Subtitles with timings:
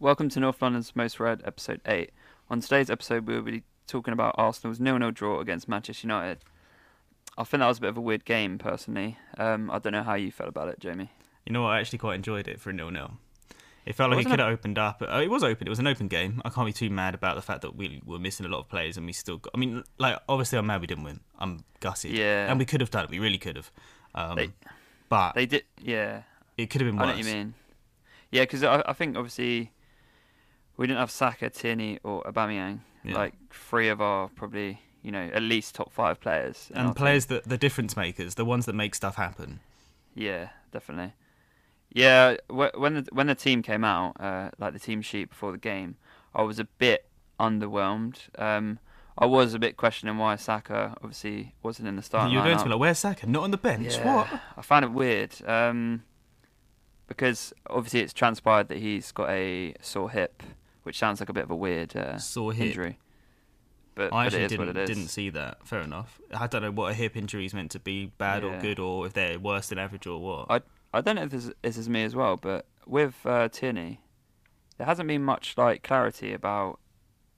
[0.00, 2.10] Welcome to North London's Most Read, episode 8.
[2.50, 6.38] On today's episode, we will be talking about Arsenal's 0 0 draw against Manchester United.
[7.36, 9.18] I think that was a bit of a weird game, personally.
[9.36, 11.10] Um, I don't know how you felt about it, Jamie.
[11.46, 11.70] You know what?
[11.70, 13.12] I actually quite enjoyed it for a nil nil.
[13.86, 15.02] It felt like it Wasn't could have opened up.
[15.02, 15.66] Uh, it was open.
[15.66, 16.42] It was an open game.
[16.44, 18.68] I can't be too mad about the fact that we were missing a lot of
[18.68, 19.38] players and we still.
[19.38, 21.20] Got, I mean, like obviously I'm mad we didn't win.
[21.38, 22.12] I'm gutted.
[22.12, 22.50] Yeah.
[22.50, 23.10] And we could have done it.
[23.10, 23.70] We really could have.
[24.14, 24.52] Um, They-
[25.08, 26.22] but They did, yeah.
[26.58, 27.16] it could have been I worse.
[27.16, 27.54] know what you mean.
[28.30, 29.72] Yeah, because I, I think obviously
[30.78, 32.80] we didn't have Saka, Tierney, or Aubameyang.
[33.04, 33.16] Yeah.
[33.16, 36.70] Like three of our probably, you know, at least top five players.
[36.74, 36.94] And team.
[36.94, 39.60] players that the difference makers, the ones that make stuff happen.
[40.14, 41.12] Yeah, definitely.
[41.92, 45.52] Yeah, wh- when the, when the team came out, uh, like the team sheet before
[45.52, 45.96] the game,
[46.34, 47.06] I was a bit
[47.40, 48.28] underwhelmed.
[48.40, 48.78] Um,
[49.16, 52.64] I was a bit questioning why Saka obviously wasn't in the starting You're going to
[52.64, 53.26] be like, "Where's Saka?
[53.26, 53.96] Not on the bench?
[53.96, 56.04] Yeah, What?" I found it weird um,
[57.08, 60.42] because obviously it's transpired that he's got a sore hip,
[60.88, 62.66] which sounds like a bit of a weird uh, Sore hip.
[62.68, 62.98] injury.
[63.94, 64.88] But, I but actually didn't what it is.
[64.88, 65.66] didn't see that.
[65.66, 66.20] Fair enough.
[66.32, 69.06] I don't know what a hip injury is meant to be, bad or good, or
[69.06, 70.46] if they're worse than average or what.
[70.50, 70.60] I
[70.96, 74.00] I don't know if this, this is me as well, but with uh, Tierney,
[74.78, 76.78] there hasn't been much like clarity about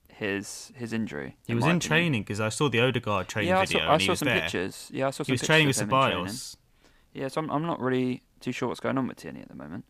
[0.07, 1.37] his his injury.
[1.47, 1.79] he was in opinion.
[1.81, 4.11] training because I saw the Odegaard training Yeah, I video saw, I and he saw
[4.11, 4.41] was some there.
[4.41, 4.89] pictures.
[4.93, 5.87] Yeah, I saw some He was pictures training with in.
[5.89, 6.55] Ceballos.
[7.13, 9.55] Yeah, so I'm I'm not really too sure what's going on with Tierney at the
[9.55, 9.83] moment.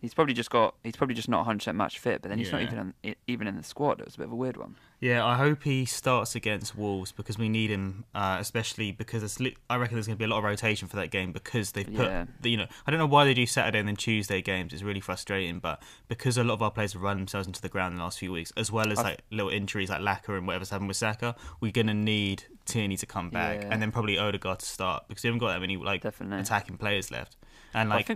[0.00, 2.62] He's probably just got he's probably just not 100% match fit, but then he's not
[2.62, 4.00] even in, even in the squad.
[4.00, 4.76] It was a bit of a weird one.
[4.98, 9.38] Yeah, I hope he starts against Wolves because we need him, uh, especially because it's
[9.68, 11.86] I reckon there's going to be a lot of rotation for that game because they've
[11.86, 12.24] put, Yeah.
[12.40, 14.72] the, you know, I don't know why they do Saturday and then Tuesday games.
[14.72, 17.68] It's really frustrating, but because a lot of our players have run themselves into the
[17.70, 20.36] ground in the last few weeks, as well as I- like little injuries like Laca
[20.36, 23.68] and whatever's happened with Saka, we're going to need Tierney to come back Yeah.
[23.72, 26.40] and then probably Odegaard to start because we haven't got that many like Definitely.
[26.40, 27.36] attacking players left,
[27.74, 28.06] and I like.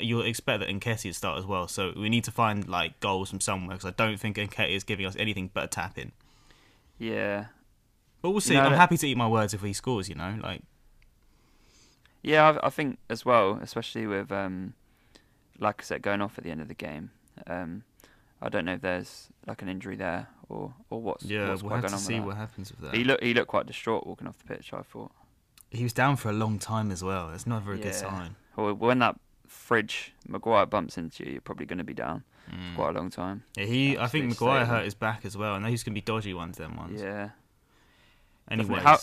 [0.00, 3.30] You'll expect that Nketiah to start as well, so we need to find like goals
[3.30, 6.12] from somewhere because I don't think Nketiah is giving us anything but a tap in.
[6.98, 7.46] yeah,
[8.22, 8.56] But we'll see.
[8.56, 10.08] I'm happy to eat my words if he scores.
[10.08, 10.62] You know, like
[12.22, 12.58] yeah.
[12.62, 14.74] I, I think as well, especially with um,
[15.58, 17.10] like I said, going off at the end of the game.
[17.46, 17.84] Um,
[18.40, 21.70] I don't know if there's like an injury there or or what's yeah, what's we'll
[21.70, 22.94] quite have going to on see what happens with that.
[22.94, 24.72] He looked he looked quite distraught walking off the pitch.
[24.72, 25.12] I thought.
[25.70, 27.30] He was down for a long time as well.
[27.30, 27.82] It's not a Yeah.
[27.82, 28.36] good sign.
[28.54, 29.18] Well, when that
[29.48, 32.76] fridge Maguire bumps into you, you're probably going to be down Mm.
[32.76, 33.42] quite a long time.
[33.56, 36.04] Yeah, he, I think Maguire hurt his back as well, and he's going to be
[36.04, 36.58] dodgy ones.
[36.58, 37.02] then ones.
[37.02, 37.30] Yeah.
[38.50, 38.98] Anyways, How-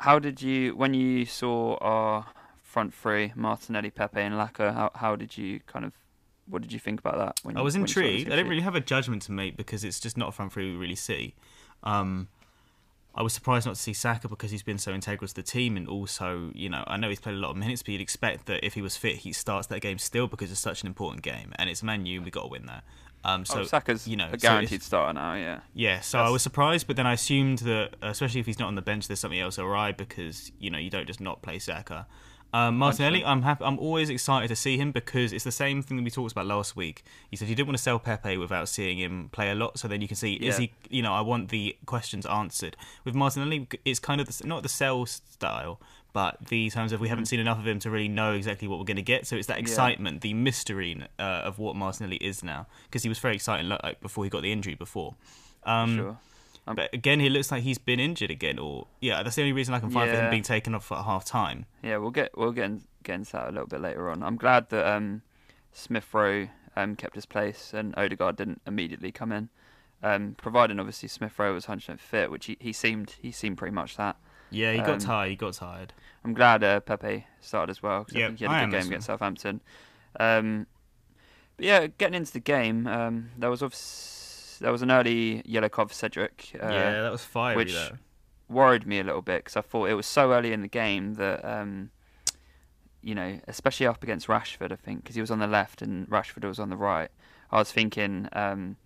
[0.00, 2.26] How did you when you saw our
[2.62, 4.72] front three, Martinelli, Pepe, and Laca?
[4.74, 5.92] How how did you kind of
[6.48, 7.40] what did you think about that?
[7.42, 8.28] When I was you intrigued.
[8.32, 10.70] I didn't really have a judgment to make because it's just not a front three
[10.70, 11.34] we really see.
[11.82, 12.28] Um,
[13.16, 15.76] I was surprised not to see Saka because he's been so integral to the team,
[15.76, 18.46] and also, you know, I know he's played a lot of minutes, but you'd expect
[18.46, 21.22] that if he was fit, he starts that game still because it's such an important
[21.22, 22.84] game, and it's Man U, we got to win that.
[23.24, 25.34] Um, so oh, Saka's you know, a so if- guaranteed starter now.
[25.34, 25.60] Yeah.
[25.74, 28.74] Yeah, so I was surprised, but then I assumed that, especially if he's not on
[28.76, 32.06] the bench, there's something else awry because you know you don't just not play Saka.
[32.56, 33.64] Um, Martinelli, I'm happy.
[33.64, 36.46] I'm always excited to see him because it's the same thing that we talked about
[36.46, 37.04] last week.
[37.30, 39.88] He said you didn't want to sell Pepe without seeing him play a lot, so
[39.88, 40.66] then you can see is Yeah.
[40.88, 40.96] he?
[40.96, 42.76] You know, I want the questions answered.
[43.04, 45.80] With Martinelli, it's kind of the, not the sell style,
[46.14, 48.78] but the terms of we haven't seen enough of him to really know exactly what
[48.78, 49.26] we're going to get.
[49.26, 49.66] So it's that Mm.
[49.66, 49.72] Yeah.
[49.72, 54.00] excitement, the mystery uh, of what Martinelli is now, because he was very exciting like,
[54.00, 55.14] before he got the injury before.
[55.64, 56.18] Um, sure.
[56.74, 59.72] But again, he looks like he's been injured again, or yeah, that's the only reason
[59.74, 61.66] I can find for him being taken off at half time.
[61.82, 64.22] Yeah, we'll get we'll get, in, get into that a little bit later on.
[64.22, 65.22] I'm glad that um,
[65.72, 69.48] Smith Rowe um, kept his place and Odegaard didn't immediately come in,
[70.02, 73.74] um, providing obviously Smith Rowe was 100% fit, which he, he seemed he seemed pretty
[73.74, 74.16] much that.
[74.50, 75.30] Yeah, he got Um, tired.
[75.30, 75.92] He got tired.
[76.24, 78.70] I'm glad uh, Pepe started as well because Yeah, I think he had a good
[78.80, 79.60] game against Southampton.
[80.18, 80.66] Um,
[81.56, 84.12] but yeah, getting into the game, um, there was obviously,
[84.58, 86.50] there was an early yellow card for Cedric.
[86.54, 87.96] Uh, yeah, that was fiery which- though.
[88.48, 91.14] worried me a little bit because I thought it was so early in the game
[91.14, 91.90] that, um,
[93.02, 96.08] you know, especially up against Rashford, I think, because he was on the left and
[96.08, 97.10] Rashford was on the right.
[97.50, 98.76] I was thinking, um,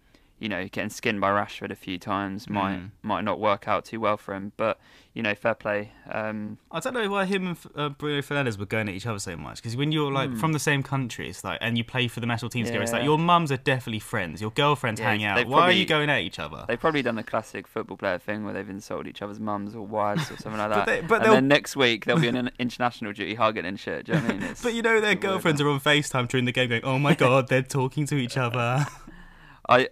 [0.41, 2.91] you know, getting skinned by Rashford a few times might Mm.
[3.03, 4.53] might not work out too well for him.
[4.57, 4.81] But
[5.13, 5.92] you know, fair play.
[6.10, 9.19] Um, I don't know why him and uh, Bruno Fernandes were going at each other
[9.19, 9.57] so much.
[9.57, 10.37] Because when you're like Hmm.
[10.37, 12.92] from the same country, it's like, and you play for the national team together, it's
[12.92, 14.41] like your mums are definitely friends.
[14.41, 15.34] Your girlfriends Yeah, hang out.
[15.37, 16.65] they've Why are you going at each other?
[16.69, 19.84] they've probably done the classic football player thing where they've insulted each other's mums or
[19.86, 20.86] wives or something like that.
[20.86, 23.78] But they- but and then next week they'll be on an international duty hugging and
[23.78, 24.07] shit.
[24.07, 24.43] Do you know what I mean?
[24.53, 26.84] It's- But you know their a weird girlfriends are on FaceTime during the game, going,
[26.84, 28.86] "Oh my god, they're talking to each other."
[29.69, 29.89] I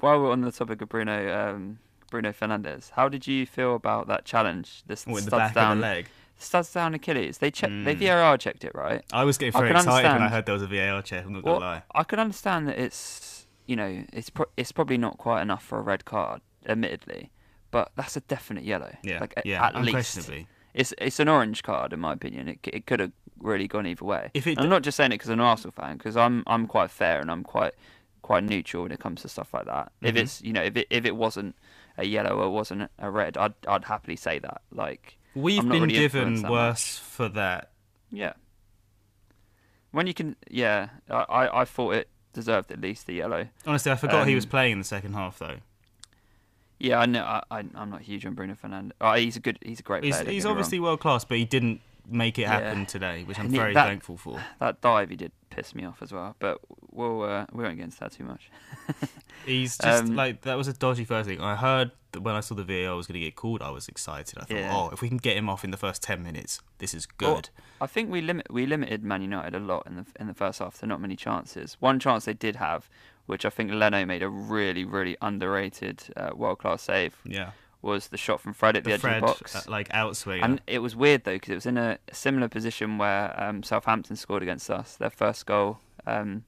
[0.00, 1.78] while we're on the topic of Bruno um,
[2.10, 4.82] Bruno Fernandes, how did you feel about that challenge?
[4.86, 6.08] This the studs down, leg.
[6.36, 7.38] studs down Achilles.
[7.38, 7.84] They checked.
[7.84, 8.06] They Mm.
[8.06, 9.02] VAR checked it, right?
[9.12, 11.24] I was getting very excited when I heard there was a VAR check.
[11.24, 11.82] I'm not gonna lie.
[11.94, 15.78] I can understand that it's you know, it's pro- it's probably not quite enough for
[15.78, 17.30] a red card, admittedly,
[17.70, 18.94] but that's a definite yellow.
[19.02, 20.30] Yeah, like, yeah, at least
[20.74, 22.48] it's it's an orange card in my opinion.
[22.48, 24.30] It it could have really gone either way.
[24.34, 26.42] If it And I'm not just saying it because I'm an Arsenal fan, because I'm
[26.46, 27.72] I'm quite fair and I'm quite
[28.22, 29.92] quite neutral when it comes to stuff like that.
[30.00, 30.18] If Mhm.
[30.18, 31.54] it's you know if it if it wasn't
[31.98, 34.62] a yellow or wasn't a red, I'd I'd happily say that.
[34.72, 37.70] Like We've been really given worse for that.
[38.10, 38.32] yeah,
[39.90, 43.48] when you can yeah, I I, I thought it deserved at least the yellow.
[43.66, 45.56] Honestly, I forgot he was Um, playing in the second half though.
[46.78, 47.22] Yeah, I know.
[47.24, 48.92] I, I I'm not huge on Bruno Fernandes.
[49.00, 49.58] Oh, he's a good.
[49.62, 50.30] He's a great He's, player.
[50.30, 50.58] he's get me wrong.
[50.58, 51.80] obviously world class, but he didn't
[52.12, 52.60] make it Yeah.
[52.60, 54.40] happen today, which I'm And very that- thankful for.
[54.60, 56.34] that dive he did piss me off as well.
[56.38, 56.58] But
[56.90, 58.50] we'll uh, we won't get into that too much.
[59.46, 61.40] He's just Um, like that was a dodgy first thing.
[61.40, 63.88] I heard that when I saw the VAR was going to get called, I was
[63.88, 64.38] excited.
[64.38, 64.74] I thought, Yeah.
[64.76, 67.36] oh, if we can get him off in the first ten minutes, this is Well,
[67.36, 67.50] good.
[67.80, 70.58] I think we limit we limited Man United a lot in the in the first
[70.60, 71.76] half to not many chances.
[71.80, 72.88] One chance they did have,
[73.26, 77.50] which I think Leno made a really really underrated uh, world class save, yeah,
[77.82, 79.56] was the shot from Fred at the, the edge Fred of the box.
[79.56, 80.42] uh, like outswinger.
[80.44, 84.16] And it was weird though because it was in a similar position where um, Southampton
[84.16, 86.44] scored against us, their first goal um,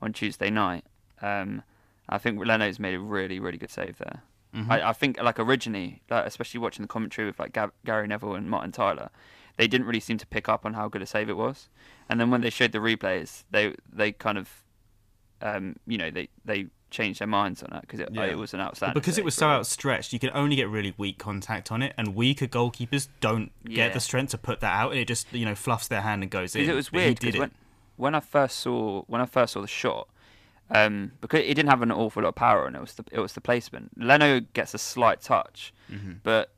[0.00, 0.84] on Tuesday night.
[1.20, 1.62] Um,
[2.08, 4.22] I think Leno's made a really, really good save there.
[4.54, 4.68] Mhm.
[4.70, 8.34] I, I think, like originally, like, especially watching the commentary with like Ga- Gary Neville
[8.34, 9.10] and Martin Tyler,
[9.58, 11.68] they didn't really seem to pick up on how good a save it was.
[12.08, 14.62] And then when they showed the replays, they they kind of,
[15.42, 18.24] um, you know, they they changed their minds on that because it, Yeah.
[18.24, 18.94] it was an outstanding.
[18.94, 22.14] because it was so outstretched, you can only get really weak contact on it, and
[22.14, 23.76] weaker goalkeepers don't Yeah.
[23.86, 26.22] get the strength to put that out, and it just you know fluffs their hand
[26.22, 26.68] and goes in.
[26.68, 27.18] It was weird.
[27.18, 27.38] did Because it.
[27.40, 27.50] when
[27.96, 30.08] when I first saw when I first saw the shot,
[30.70, 33.20] um, because it didn't have an awful lot of power and it was the it
[33.20, 33.90] was the placement.
[33.96, 36.18] Leno gets a slight touch, Mhm.
[36.22, 36.52] but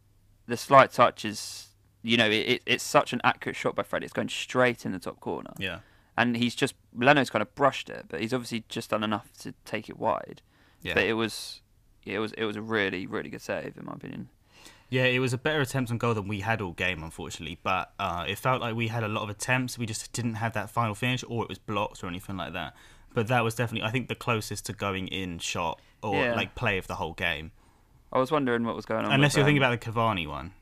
[0.46, 1.68] the slight touch is
[2.02, 4.02] you know it, it, it's such an accurate shot by Fred.
[4.04, 5.78] It's going straight in the top corner, Yeah,
[6.16, 9.54] and he's just Leno's kind of brushed it, but he's obviously just done enough to
[9.64, 10.42] take it wide.
[10.82, 10.94] yeah.
[10.94, 11.60] But it was
[12.04, 14.28] it was it was a really really good save in my opinion.
[14.90, 17.58] Yeah, it was a better attempt on goal than we had all game, unfortunately.
[17.62, 19.78] But uh, it felt like we had a lot of attempts.
[19.78, 22.74] We just didn't have that final finish, or it was blocked, or anything like that.
[23.14, 26.34] But that was definitely, I think, the closest to going in shot or Yeah.
[26.34, 27.52] like play of the whole game.
[28.12, 29.12] I was wondering what was going on.
[29.12, 30.52] Unless you're thinking um, about the Cavani one.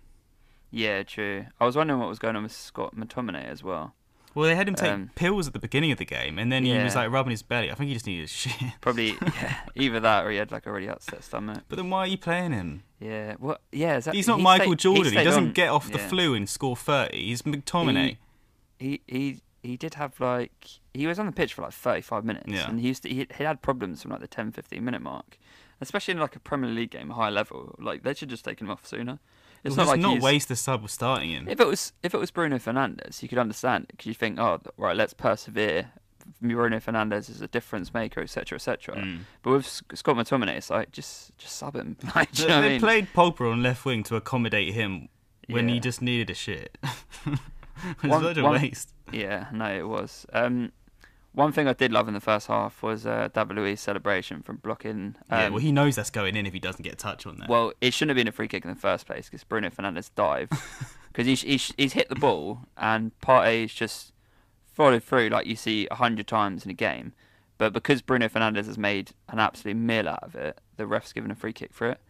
[0.71, 1.47] Yeah, true.
[1.61, 3.95] I was wondering what was going on with Scott McTominay as well.
[4.35, 6.65] Well, they had him take Um, pills at the beginning of the game, and then
[6.65, 7.71] he was like rubbing his belly.
[7.71, 8.53] I think he just needed shit.
[8.81, 11.65] Probably yeah, either that or he had like a really upset stomach.
[11.69, 12.85] But then why are you playing him?
[13.01, 13.97] Yeah, well, yeah.
[13.97, 15.05] Is that, He's not he Michael stayed- Jordan.
[15.05, 16.09] He, stayed doesn't on- get off the yeah.
[16.09, 17.17] flu and score 30.
[17.27, 18.19] He's McTominay.
[18.79, 20.53] He he he did have like
[20.95, 22.69] he was on the pitch for like 35 minutes, Yeah.
[22.69, 25.39] and he used to, he, he had problems from like the 10, 15 minute mark,
[25.81, 27.75] especially in like a Premier League game, high level.
[27.79, 29.19] Like they should just take him off sooner.
[29.63, 31.49] It's Well, not like not he's, waste the sub with starting him.
[31.49, 34.61] If it was if it was Bruno Fernandes, you could understand because you think, oh,
[34.77, 35.91] right, let's persevere.
[36.41, 38.97] Bruno Fernandes is a difference maker, etc., etc.
[38.97, 39.19] Mm.
[39.43, 41.97] But with Scott McTominay, it's like just just sub him.
[42.15, 42.81] Like, do you know what I they mean?
[42.81, 45.09] played Pogba on left wing to accommodate him
[45.49, 46.79] when he just needed a shit.
[47.27, 47.39] it
[48.03, 48.93] was One- a waste.
[49.13, 50.25] Yeah, no, it was.
[50.33, 50.71] Um,
[51.33, 54.57] one thing I did love in the first half was uh, David Luiz celebration from
[54.57, 55.17] blocking.
[55.31, 57.37] Um, yeah, well, he knows that's going in if he doesn't get a touch on
[57.39, 57.49] that.
[57.49, 60.11] well, it shouldn't have been a free kick in the first place because Bruno Fernandes
[60.15, 60.53] dived
[61.09, 64.13] because he's, he's he's hit the ball and Partey's just
[64.73, 67.13] followed through like you see a hundred times in a game,
[67.59, 71.31] but because Bruno Fernandes has made an absolute meal out of it, the ref's given
[71.31, 72.01] a free kick for it.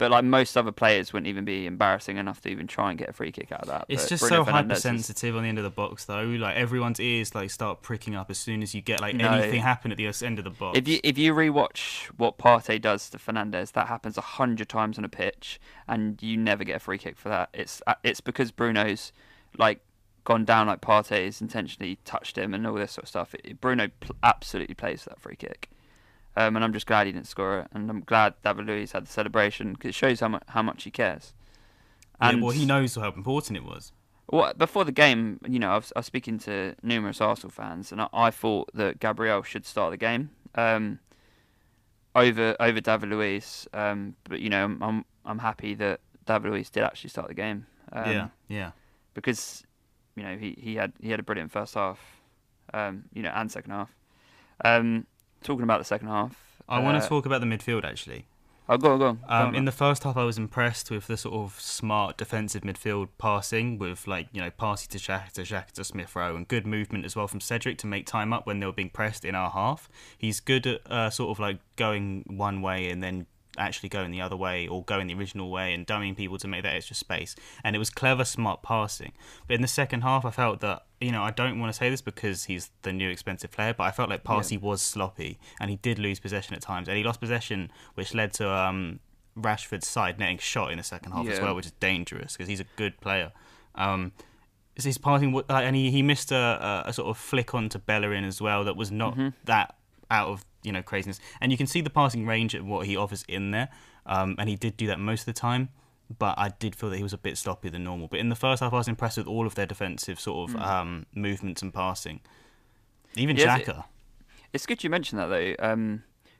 [0.00, 3.08] But like most other players wouldn't even be embarrassing enough to even try and get
[3.10, 3.84] a free kick out of that.
[3.88, 6.22] it's But just Bruno so Fernandes is- hypersensitive on the end of the box, though.
[6.24, 9.28] Like everyone's ears like start pricking up as soon as you get like No.
[9.30, 10.76] anything happen at the end of the box.
[10.78, 14.98] If you if you rewatch what Partey does to Fernandes, that happens a hundred times
[14.98, 17.50] on a pitch, and you never get a free kick for that.
[17.52, 19.12] It's uh, it's because Bruno's
[19.58, 19.80] like
[20.24, 23.34] gone down like Partey's intentionally touched him and all this sort of stuff.
[23.44, 25.68] It, Bruno pl- absolutely plays for that free kick,
[26.36, 29.06] um, and I'm just glad he didn't score it, and I'm glad David Luiz had
[29.06, 31.32] the celebration because it shows how much how much he cares.
[32.22, 33.92] yeah, well, he knows how important it was.
[34.28, 37.90] well, before the game, you know, I was, I was speaking to numerous Arsenal fans,
[37.92, 41.00] and I, I thought that Gabriel should start the game um,
[42.14, 43.66] over over David Luiz.
[43.72, 47.66] Um, but you know, I'm, I'm happy that David Luiz did actually start the game.
[47.92, 48.70] Um, yeah, yeah.
[49.14, 49.64] because
[50.14, 51.98] you know he, he had he had a brilliant first half,
[52.72, 53.90] um, you know, and second half.
[55.42, 56.36] Talking about the second half,
[56.68, 58.26] I want uh, to talk about the midfield actually.
[58.68, 59.16] Oh, go on, go on.
[59.16, 59.54] Go Um, on.
[59.56, 63.78] in the first half, I was impressed with the sort of smart defensive midfield passing,
[63.78, 67.04] with like you know passing to Shaq to Shaq to Smith Rowe, and good movement
[67.04, 69.50] as well from Cedric to make time up when they were being pressed in our
[69.50, 69.88] half.
[70.16, 73.26] He's good at uh, sort of like going one way and then
[73.58, 76.62] actually going the other way or going the original way and dummying people to make
[76.62, 77.34] that extra space.
[77.64, 79.12] And it was clever, smart passing.
[79.46, 81.90] But in the second half, I felt that you know I don't want to say
[81.90, 84.58] this because he's the new expensive player, but I felt like Partey yeah.
[84.58, 88.32] was sloppy and he did lose possession at times, and he lost possession, which led
[88.34, 89.00] to um,
[89.36, 91.32] Rashford's side netting shot in the second half yeah.
[91.32, 93.32] as well, which is dangerous because he's a good player.
[93.74, 94.12] Um,
[94.76, 98.40] his passing, uh, and he, he missed a, a, sort of flick onto Bellerin as
[98.40, 99.28] well that was not mm-hmm.
[99.44, 99.74] that
[100.10, 101.20] out of you know craziness.
[101.40, 103.68] And you can see the passing range of what he offers in there,
[104.06, 105.70] um, and he did do that most of the time.
[106.18, 108.08] But I did feel that he was a bit sloppier than normal.
[108.08, 110.56] But in the first half, I was impressed with all of their defensive sort of
[110.56, 110.66] mm.
[110.66, 112.20] um, movements and passing.
[113.14, 113.78] Even Xhaka.
[113.78, 113.84] It,
[114.52, 115.52] it's good you mentioned that though,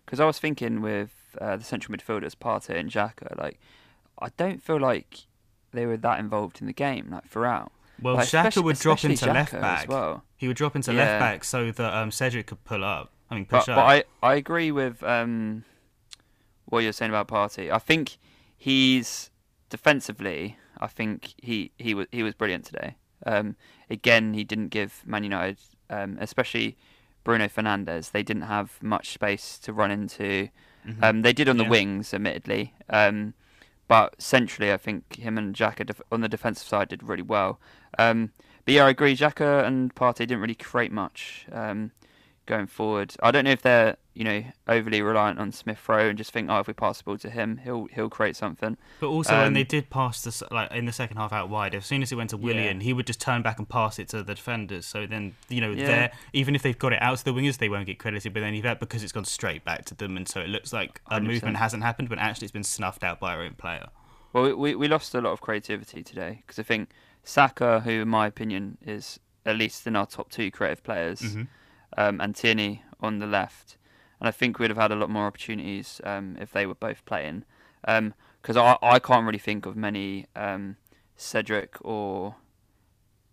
[0.05, 1.11] because um, I was thinking with
[1.41, 3.61] uh, the central midfielders, Partey and Xhaka, like
[4.19, 5.27] I don't feel like
[5.73, 7.73] they were that involved in the game like throughout.
[8.03, 9.89] Well, like, Xhaka would drop into Xhaka left back.
[9.89, 10.25] Well.
[10.37, 10.99] He would drop into yeah.
[10.99, 13.13] left back so that um, Cedric could pull up.
[13.31, 13.67] I mean, but.
[13.67, 15.65] But I, I agree with um,
[16.67, 17.71] what you're saying about Partey.
[17.71, 18.19] I think
[18.57, 19.31] he's
[19.69, 20.57] defensively.
[20.79, 22.97] I think he he was he was brilliant today.
[23.27, 23.57] Um,
[23.91, 25.59] again, he didn't give Man United,
[25.91, 26.77] um, especially
[27.25, 28.13] Bruno Fernandes.
[28.13, 30.49] They didn't have much space to run into.
[30.87, 31.05] Mm-hmm.
[31.05, 31.71] Um, they did on the yeah.
[31.71, 32.75] wings, admittedly.
[32.89, 33.35] Um,
[33.89, 37.61] but centrally, I think him and Xhaka def- on the defensive side did really well.
[37.99, 38.33] Um,
[38.65, 39.15] but yeah, I agree.
[39.17, 41.91] Xhaka and Partey didn't really create much um,
[42.47, 43.15] going forward.
[43.23, 46.51] I don't know if they're you know overly reliant on Smith Rowe and just think,
[46.51, 48.77] oh, if we pass the ball to him, he'll he'll create something.
[49.01, 51.75] But also, um, when they did pass the like in the second half out wide,
[51.75, 52.85] as soon as it went to Willian, yeah.
[52.85, 54.87] he would just turn back and pass it to the defenders.
[54.87, 56.13] So then you know, yeah.
[56.33, 58.59] even if they've got it out to the wingers, they won't get credited with any
[58.59, 61.21] of that because it's gone straight back to them, and so it looks like a
[61.21, 61.27] 100%.
[61.27, 63.89] movement hasn't happened, but actually it's been snuffed out by our own player.
[64.33, 66.91] Well, we we lost a lot of creativity today because I think
[67.25, 71.43] Saka, who in my opinion is at least in our top two creative players, mm-hmm.
[71.97, 73.77] Um, and Tierney on the left,
[74.19, 77.05] and I think we'd have had a lot more opportunities um, if they were both
[77.05, 77.45] playing.
[77.83, 80.77] Because um, I I can't really think of many um,
[81.17, 82.37] Cedric or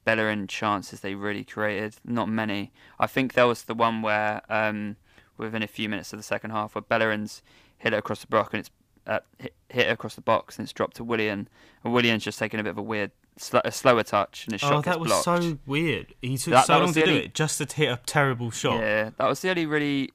[0.06, 1.98] Bellerin chances they really created.
[2.06, 2.72] Not many.
[2.98, 4.96] I think there was the one where um,
[5.38, 7.42] within a few minutes of the second half where Bellerin's
[7.78, 8.72] hit it across the block and it's
[9.08, 11.48] uh, hit, hit across the box and it's dropped to Willian,
[11.84, 14.64] and Willian's just taking a bit of a weird, sl- a slower touch, and his
[14.64, 15.26] oh, shot gets blocked.
[15.26, 16.14] that was so weird.
[16.22, 18.52] He took that, so that long to only, do it just to hit a terrible
[18.52, 18.80] shot.
[18.80, 20.12] Yeah, that was the only really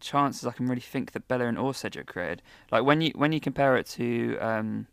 [0.00, 2.42] chances I can really think that Bellerin or Cedric created.
[2.70, 4.86] Like when you when you compare it to um,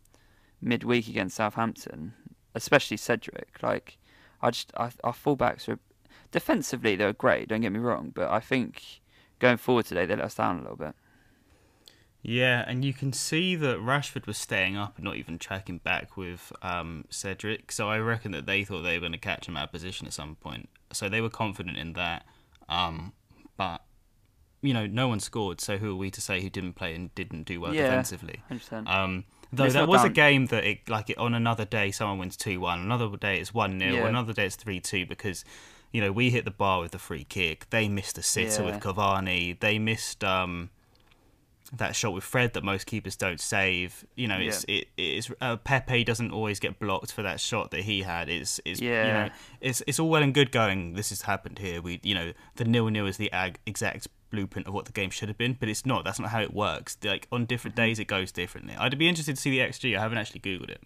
[0.60, 2.14] midweek against Southampton,
[2.54, 3.98] especially Cedric, like
[4.42, 5.78] I just I, our fullbacks are
[6.32, 7.48] defensively they were great.
[7.48, 9.00] Don't get me wrong, but I think
[9.38, 10.94] going forward today they let us down a little bit.
[12.28, 16.16] Yeah, and you can see that Rashford was staying up and not even tracking back
[16.16, 17.70] with um, Cedric.
[17.70, 20.08] So I reckon that they thought they were going to catch him out of position
[20.08, 20.68] at some point.
[20.92, 22.26] So they were confident in that.
[22.68, 23.12] Um,
[23.56, 23.82] but
[24.60, 25.60] you know, no one scored.
[25.60, 28.42] So who are we to say who didn't play and didn't do well yeah, defensively?
[28.50, 28.88] 100%.
[28.88, 30.10] Um, though that was down.
[30.10, 33.38] a game that it like it, on another day someone wins two one, another day
[33.38, 34.06] it's one 0 yeah.
[34.08, 35.44] another day it's three two because
[35.92, 37.70] you know we hit the bar with the free kick.
[37.70, 38.72] They missed a sitter yeah.
[38.72, 39.60] with Cavani.
[39.60, 40.24] They missed.
[40.24, 40.70] Um,
[41.72, 44.04] that shot with Fred that most keepers don't save.
[44.14, 47.82] You know, it's it, it's uh, Pepe doesn't always get blocked for that shot that
[47.82, 48.28] he had.
[48.28, 49.06] It's it's yeah.
[49.06, 50.94] you know it's it's all well and good going.
[50.94, 51.82] This has happened here.
[51.82, 55.10] We you know the nil nil is the ag- exact blueprint of what the game
[55.10, 56.04] should have been, but it's not.
[56.04, 56.96] That's not how it works.
[57.02, 57.86] Like on different mm-hmm.
[57.86, 58.74] days, it goes differently.
[58.76, 59.96] I'd be interested to see the XG.
[59.96, 60.82] I haven't actually googled it.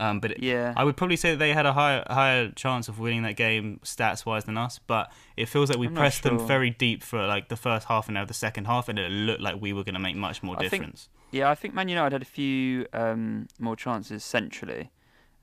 [0.00, 2.98] Um, but yeah, I would probably say that they had a higher higher chance of
[2.98, 4.78] winning that game stats wise than us.
[4.78, 6.38] But it feels like we I'm pressed sure.
[6.38, 9.10] them very deep for like the first half and now the second half, and it
[9.10, 11.10] looked like we were going to make much more I difference.
[11.12, 14.90] Think, yeah, I think Man United had a few um, more chances centrally,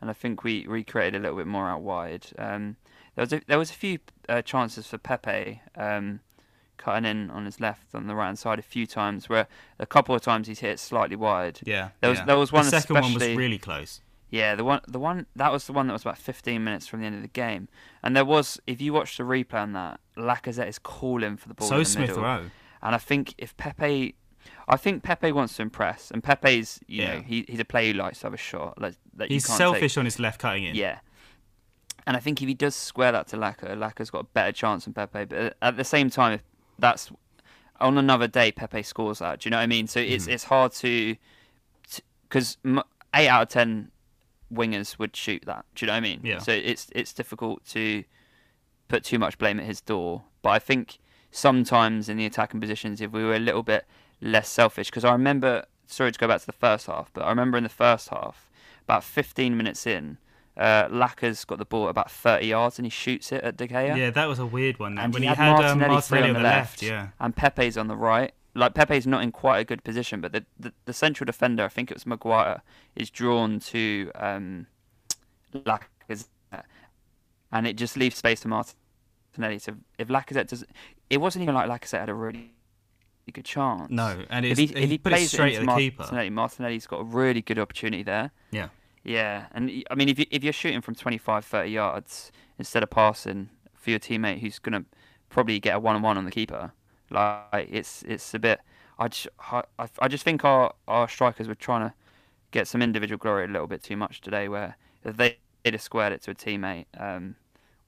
[0.02, 2.26] and I think we recreated a little bit more out wide.
[2.40, 2.78] Um,
[3.14, 6.22] there was a, there was a few uh, chances for Pepe um,
[6.78, 9.48] cutting in on his left on the right hand side a few times, where
[9.78, 11.60] a couple of times he's hit slightly wide.
[11.64, 12.26] Yeah, there was yeah.
[12.26, 12.66] there was one.
[12.66, 14.02] The second one was really close.
[14.30, 17.00] Yeah, the one, the one that was the one that was about 15 minutes from
[17.00, 17.70] the end of the game,
[18.04, 21.54] and there was, if you watch the replay on that, Lacazette is calling for the
[21.54, 21.68] ball.
[21.68, 22.24] So in the Smith middle.
[22.24, 22.50] Rowe.
[22.82, 24.16] And I think if Pepe,
[24.68, 27.16] I think Pepe wants to impress, and Pepe's, you yeah.
[27.16, 28.78] know, he, he's a player who likes to have a shot.
[28.80, 30.00] That, that he's selfish take.
[30.00, 30.76] on his left cutting in.
[30.76, 31.00] Yeah.
[32.06, 34.86] And I think if he does square that to Laka, Laka's got a better chance
[34.86, 35.26] than Pepe.
[35.26, 36.44] But at the same time, if
[36.80, 37.12] that's
[37.80, 39.42] on another day, Pepe scores that.
[39.42, 39.88] Do you know what I mean?
[39.88, 40.32] So it's mm.
[40.32, 41.16] it's hard to
[42.30, 42.58] because
[43.14, 43.92] eight out of ten
[44.54, 45.66] wingers would shoot that.
[45.76, 46.22] Do you know what I mean?
[46.24, 46.40] Yeah.
[46.40, 48.04] So it's it's difficult to
[48.88, 50.24] put too much blame at his door.
[50.42, 51.00] But I think
[51.32, 53.86] sometimes in the attacking positions, if we were a little bit
[54.22, 57.30] less selfish, because I remember, sorry to go back to the first half, but I
[57.30, 58.50] remember in the first half,
[58.84, 60.18] about 15 minutes in,
[60.56, 63.68] uh, Laka's got the ball at about 30 yards and he shoots it at De
[63.68, 63.96] Gea.
[63.96, 64.98] Yeah, that was a weird one.
[64.98, 67.78] And when he, he had, Martinelli, um, Martinelli on the left, left, yeah, and Pepe's
[67.78, 68.34] on the right.
[68.58, 71.68] Like Pepe's not in quite a good position, but the, the, the central defender, I
[71.68, 72.62] think it was Maguire,
[72.96, 74.68] is drawn to um,
[75.54, 76.26] Lacazette,
[77.52, 79.60] and it just leaves space to Martinelli.
[79.60, 80.66] So if Lacazette does,
[81.10, 82.52] it wasn't even like Lacazette had a really
[83.32, 83.92] good chance.
[83.92, 86.02] No, and if it's, he, if he it plays straight it at into the keeper.
[86.04, 88.32] Martinelli, Martinelli's got a really good opportunity there.
[88.52, 88.70] Yeah.
[89.04, 92.90] Yeah, and I mean, if you, if you're shooting from 25, 30 yards instead of
[92.90, 94.84] passing for your teammate who's gonna
[95.30, 96.74] probably get a one-on-one on the keeper,
[97.10, 98.62] like it's it's a bit.
[99.00, 99.64] I just I,
[100.00, 101.94] I- just think our our strikers were trying to
[102.52, 104.48] get some individual glory a little bit too much today.
[104.50, 107.36] Where if they they'd have squared it to a teammate, um,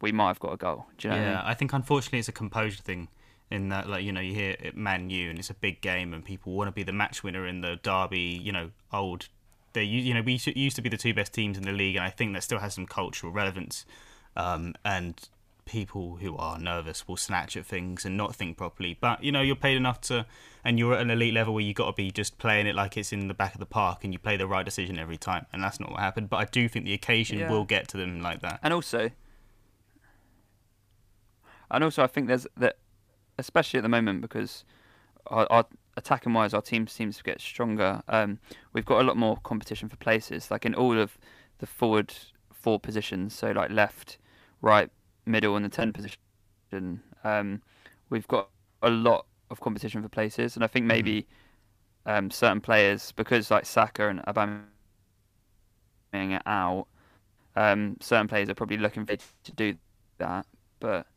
[0.02, 0.88] we might have got a goal.
[0.98, 1.18] Do you know?
[1.20, 1.44] what I Yeah, mean?
[1.44, 3.10] I think unfortunately it's a composure thing.
[3.52, 6.14] In that, like you know, you hear it Man U and it's a big game,
[6.14, 8.20] and people want to be the match winner in the derby.
[8.44, 9.28] You know, old.
[9.74, 11.96] They you know we used- used to be the two best teams in the league,
[11.96, 13.86] and I think that still has some cultural relevance.
[14.36, 15.20] Um, and
[15.70, 18.98] people who are nervous will snatch at things and not think properly.
[19.00, 20.26] But you know, you're paid enough to,
[20.64, 22.98] and you're at an elite level where you got to be just playing it like
[22.98, 25.46] it's in the back of the park, and you play the right decision every time.
[25.54, 26.30] And that's not what happened.
[26.30, 27.50] But I do think the occasion Yeah.
[27.52, 28.60] will get to them like that.
[28.64, 29.12] And also,
[31.72, 32.78] and also, I think there's that,
[33.38, 34.64] especially at the moment, because
[35.28, 38.02] our, our attacking wise, our team seems to get stronger.
[38.08, 38.40] Um,
[38.74, 41.18] we've got a lot more competition for places, like in all of
[41.60, 42.14] the forward
[42.52, 43.36] four positions.
[43.36, 44.18] So like left,
[44.62, 44.90] right,
[45.30, 47.02] middle, and the ten position.
[47.24, 47.62] Um,
[48.10, 48.50] we've got
[48.82, 51.28] a lot of competition for places, and I think maybe
[52.06, 54.64] um, certain players, because like Saka and Aubameyang
[56.14, 56.88] are out,
[57.56, 59.76] um, certain players are probably looking for to do
[60.18, 60.46] that,
[60.80, 61.08] but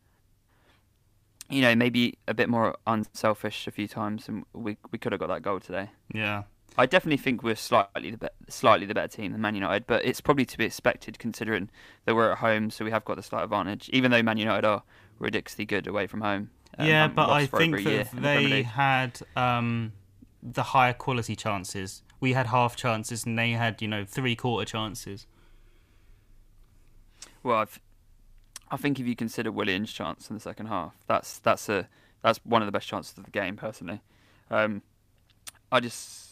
[1.51, 5.21] you know maybe a bit more unselfish a few times, and we we could have
[5.21, 5.91] got that goal today.
[6.13, 6.45] Yeah.
[6.77, 10.05] I definitely think we're slightly the be- slightly the better team than Man United, but
[10.05, 11.69] it's probably to be expected considering
[12.07, 13.91] that we're at home, so we have got the slight advantage.
[13.93, 14.83] Even though Man United are
[15.19, 16.51] ridiculously good away from home.
[16.79, 19.93] um, yeah, but I think over a year that in the Premier they had um,
[20.43, 22.03] the higher quality chances.
[22.21, 25.27] We had half chances, and they had you know three quarter chances.
[27.43, 27.81] Well, I've,
[28.71, 31.89] I think if you consider Willian's chance in the second half, that's that's a
[32.23, 34.01] that's one of the best chances of the game, personally.
[34.51, 34.83] Um,
[35.71, 36.32] I just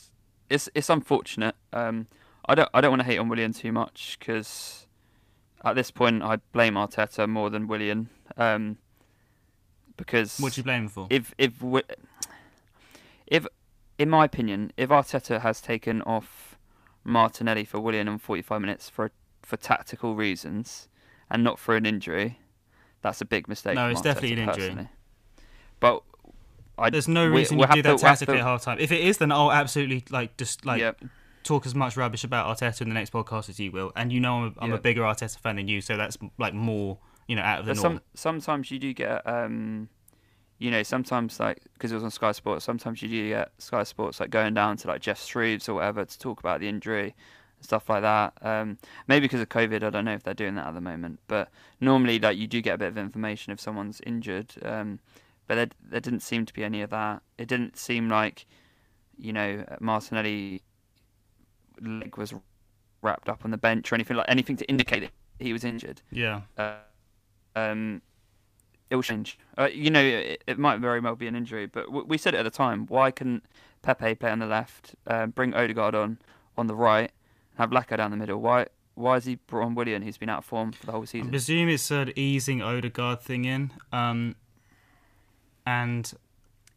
[0.51, 1.55] it's it's unfortunate.
[1.73, 2.09] Um,
[2.47, 4.87] I don't I don't want to hate on Willian too much because
[5.65, 8.11] at this point I blame Arteta more than Willian.
[8.37, 8.79] Um,
[9.97, 11.07] because What do you blame him for?
[11.11, 11.55] if if
[13.27, 13.47] if
[13.99, 16.59] in my opinion, if Arteta has taken off
[17.05, 19.11] Martinelli for Willian on 45 minutes for
[19.43, 20.89] for tactical reasons
[21.31, 22.41] and not for an injury,
[23.03, 23.75] that's a big mistake.
[23.77, 24.63] No, it's definitely Arteta an injury.
[24.69, 24.89] personally.
[25.81, 26.03] But
[26.81, 28.63] I, There's no reason we'll you do have that to- we'll tactically to- at half
[28.63, 28.79] time.
[28.81, 30.93] If it is, then I'll absolutely like just like yeah,
[31.43, 33.93] talk as much rubbish about Arteta in the next podcast as you will.
[33.97, 36.55] And you know I'm a, I'm a bigger Arteta fan than you, so that's like
[36.55, 37.95] more you know out of the but norm.
[37.97, 39.89] some sometimes you do get um,
[40.61, 43.83] you know, sometimes like because it was on Sky Sports, sometimes you do get Sky
[43.83, 47.15] Sports like going down to like Geoff Shreeves or whatever to talk about the injury
[47.57, 48.35] and stuff like that.
[48.43, 48.77] Um,
[49.09, 51.19] maybe because of COVID, I don't know if they're doing that at the moment.
[51.29, 51.49] But
[51.81, 54.53] normally, like you do get a bit of information if someone's injured.
[54.63, 55.01] Um,
[55.51, 57.23] but there, there didn't seem to be any of that.
[57.37, 58.47] It didn't seem like,
[59.19, 60.63] you know, Martinelli
[61.81, 62.33] leg was
[63.03, 65.11] wrapped up on the bench or anything like anything to indicate that
[65.45, 66.03] he was injured.
[66.13, 66.75] Yeah, Uh,
[67.57, 68.01] um,
[68.91, 69.41] it will change.
[69.59, 72.35] Uh, you know, it, it might very well be an injury, but w- we said
[72.35, 72.87] it at the time.
[72.87, 73.43] Why couldn't
[73.83, 76.19] Pepe play on the left, uh, bring Odegaard on
[76.57, 77.11] on the right,
[77.59, 78.41] have Lacazette down the middle?
[78.41, 78.67] Why?
[78.95, 81.27] Why has he brought on Willian, who's been out of form for the whole season?
[81.27, 83.73] I presume it's an easing Odegaard thing in.
[83.91, 84.37] Um,
[85.71, 86.13] and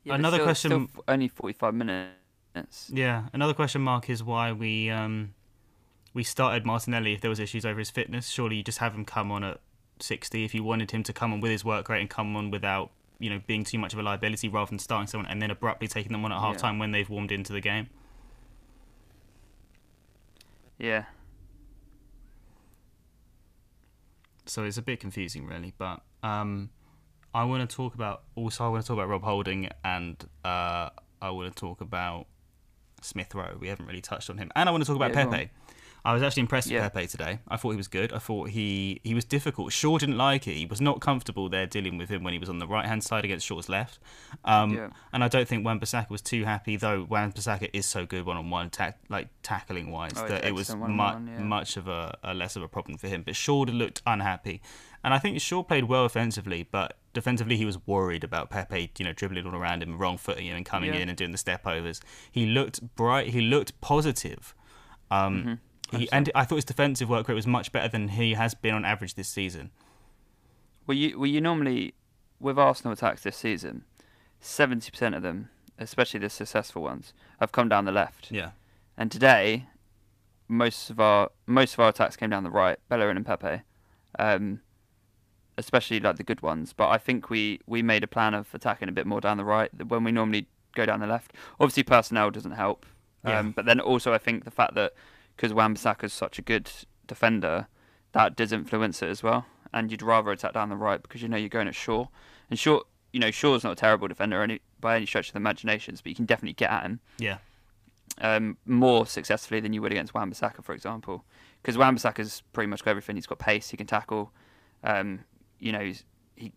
[0.04, 0.70] Yeah, another still- question.
[0.90, 2.92] Still only forty-five minutes.
[2.94, 5.34] Yeah, another question mark is why we um,
[6.14, 8.28] we started Martinelli if there was issues over his fitness.
[8.30, 9.60] Surely you just have him come on at
[10.00, 12.52] 60 if you wanted him to come on with his work rate and come on
[12.52, 15.50] without you know being too much of a liability rather than starting someone and then
[15.50, 16.60] abruptly taking them on at half Yeah.
[16.66, 17.88] time when they've warmed into the game.
[20.78, 21.06] Yeah,
[24.46, 26.70] So it's a bit confusing really, but um,
[27.34, 30.90] I want to talk about also I want to talk about Rob Holding and uh,
[31.22, 32.28] I want to talk about
[33.02, 33.58] Smith Rowe.
[33.60, 35.50] We haven't really touched on him, and I want to talk about Yeah, Pepe.
[36.06, 36.84] I was actually impressed Yeah.
[36.84, 37.40] with Pepe today.
[37.48, 38.12] I thought he was good.
[38.12, 39.72] I thought he he was difficult.
[39.72, 40.54] Shaw didn't like it.
[40.56, 43.04] He was not comfortable there dealing with him when he was on the right hand
[43.06, 44.00] side against Shaw's left.
[44.44, 44.90] Um, Yeah.
[45.14, 47.06] And I don't think Wan Bissaka was too happy, though.
[47.10, 48.70] Wan Bissaka is so good one on one,
[49.08, 51.20] like tackling wise, Oh, that it was mu- yeah.
[51.40, 53.24] much of a, a less of a problem for him.
[53.24, 54.62] But Shaw looked unhappy,
[55.04, 59.06] and I think Shaw played well offensively, but defensively he was worried about Pepe, you
[59.06, 61.02] know, dribbling all around him, wrong footing him, and coming Yeah.
[61.02, 62.02] in and doing the step overs.
[62.32, 63.28] He looked bright.
[63.30, 64.56] He looked positive.
[65.12, 65.60] Um,
[65.92, 65.98] Mm-hmm.
[65.98, 68.74] he, and I thought his defensive work rate was much better than he has been
[68.74, 69.72] on average this season.
[70.88, 71.94] Well, you well you normally
[72.40, 73.84] with Arsenal attacks this season,
[74.40, 78.32] seventy percent of them especially the successful ones, have come down the left.
[78.32, 78.52] Yeah.
[78.96, 79.66] And today,
[80.48, 83.64] most of our most of our attacks came down the right, Bellerin and Pepe,
[84.20, 84.62] um,
[85.58, 86.74] especially like the good ones.
[86.74, 89.46] But I think we we made a plan of attacking a bit more down the
[89.46, 91.34] right when we normally go down the left.
[91.60, 92.86] Obviously, personnel doesn't help.
[93.26, 93.40] Yeah.
[93.40, 94.94] Um, but then also, I think the fact that
[95.36, 96.70] because Wan-Bissaka is such a good
[97.08, 97.68] defender,
[98.12, 99.46] that does influence it as well.
[99.72, 102.06] And you'd rather attack down the right because you know you're going at Shaw,
[102.50, 105.38] and Shaw, you know, Shaw's not a terrible defender any by any stretch of the
[105.38, 107.38] imaginations, but you can definitely get at him Yeah.
[108.22, 111.24] um, more successfully than you would against Wan-Bissaka, for example.
[111.62, 113.16] Because Wan-Bissaka's pretty much got everything.
[113.16, 113.70] He's got pace.
[113.70, 114.32] He can tackle.
[114.84, 115.22] Um,
[115.64, 115.92] you know,
[116.36, 116.52] he,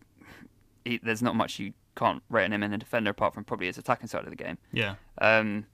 [0.83, 0.99] he.
[1.01, 3.77] There's not much you can't rate on him in a defender apart from probably his
[3.77, 4.57] attacking side of the game.
[4.71, 4.95] Yeah.
[5.19, 5.65] Um,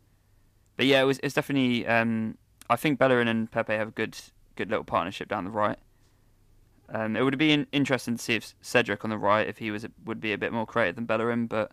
[0.78, 1.20] but yeah, it was.
[1.24, 1.86] It's definitely.
[1.88, 2.38] Um,
[2.70, 4.18] I think Bellerin and Pepe have a good,
[4.56, 5.78] good little partnership down the right.
[6.90, 9.72] Um, it would be in, interesting to see if Cedric on the right, if he
[9.72, 11.72] was would be a bit more creative than Bellerin, but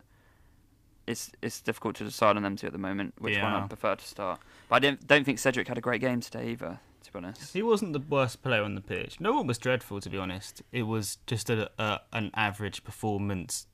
[1.06, 3.96] it's it's difficult to decide on them two at the moment which one I'd prefer
[3.96, 4.40] to start.
[4.68, 6.80] But I don't don't think Cedric had a great game today either,
[7.12, 7.52] to be honest.
[7.52, 9.20] He wasn't the worst player on the pitch.
[9.20, 10.62] No one was dreadful, to be honest.
[10.72, 13.66] It was just a, a an average performance.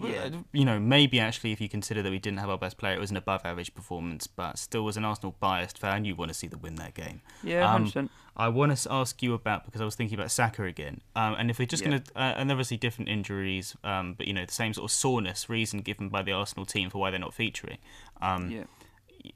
[0.00, 0.28] Yeah.
[0.52, 3.00] You know, maybe actually, if you consider that we didn't have our best player, it
[3.00, 6.34] was an above average performance, but still, as an Arsenal biased fan, you want to
[6.34, 7.22] see them win that game.
[7.42, 8.10] Yeah, Um, hundred percent.
[8.36, 11.50] I want to ask you about because I was thinking about Saka again, um, and
[11.50, 11.88] if we're just Yeah.
[11.88, 14.92] going to, uh, and obviously different injuries, um, but you know the same sort of
[14.94, 17.78] soreness reason given by the Arsenal team for why they're not featuring.
[18.20, 18.64] Um, Yeah.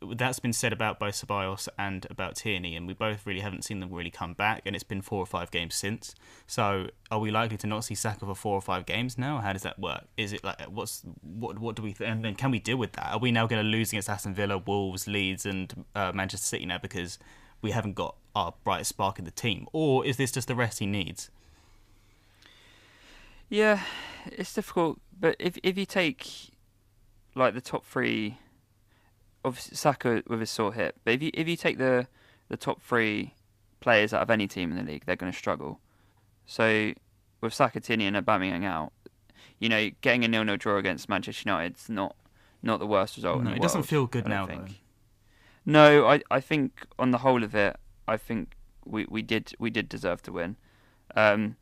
[0.01, 3.81] That's been said about both Ceballos and about Tierney, and we both really haven't seen
[3.81, 6.15] them really come back, and it's been four or five games since.
[6.47, 9.39] So, are we likely to not see Saka for four or five games now?
[9.39, 10.05] How does that work?
[10.17, 11.59] Is it like what's what?
[11.59, 11.93] What do we?
[11.93, 13.13] Th- and then can we deal with that?
[13.13, 16.67] Are we now going to lose against Aston Villa, Wolves, Leeds, and uh, Manchester City
[16.67, 17.19] now because
[17.61, 20.79] we haven't got our brightest spark in the team, or is this just the rest
[20.79, 21.31] he needs?
[23.49, 23.81] Yeah,
[24.27, 26.51] it's difficult, but if if you take
[27.35, 28.39] like the top three,
[29.45, 32.07] obviously Saka with his sore hip, but if you if you take the
[32.49, 33.35] the top three
[33.81, 35.81] players out of any team in the league, they're going to struggle.
[36.47, 36.93] So
[37.41, 38.93] with Saka, Tierney, and Aubameyang out,
[39.59, 42.17] you know, getting a nil-nil draw against Manchester United's not
[42.63, 43.43] not the worst result.
[43.43, 44.69] No, it doesn't feel good I now, think.
[44.69, 44.75] though.
[45.65, 47.77] No, I I think on the whole of it,
[48.07, 50.57] I think we, we did we did deserve to win.
[51.15, 51.57] Um,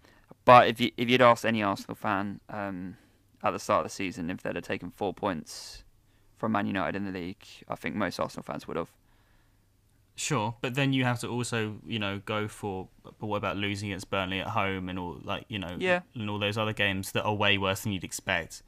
[0.44, 2.96] but if you if you'd asked any Arsenal fan um,
[3.42, 5.84] at the start of the season if they'd have taken four points
[6.40, 8.88] from Man United in the league, I think most Arsenal fans would have.
[10.16, 12.88] Sure, but then you have to also, you know, go for.
[13.04, 16.00] But what about losing against Burnley at home and all like you know, Yeah.
[16.14, 18.62] and all those other games that are way worse than you'd expect.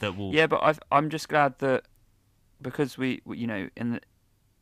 [0.00, 0.34] That will.
[0.34, 1.84] Yeah, but I've, I'm just glad that
[2.60, 4.00] because we, you know, in the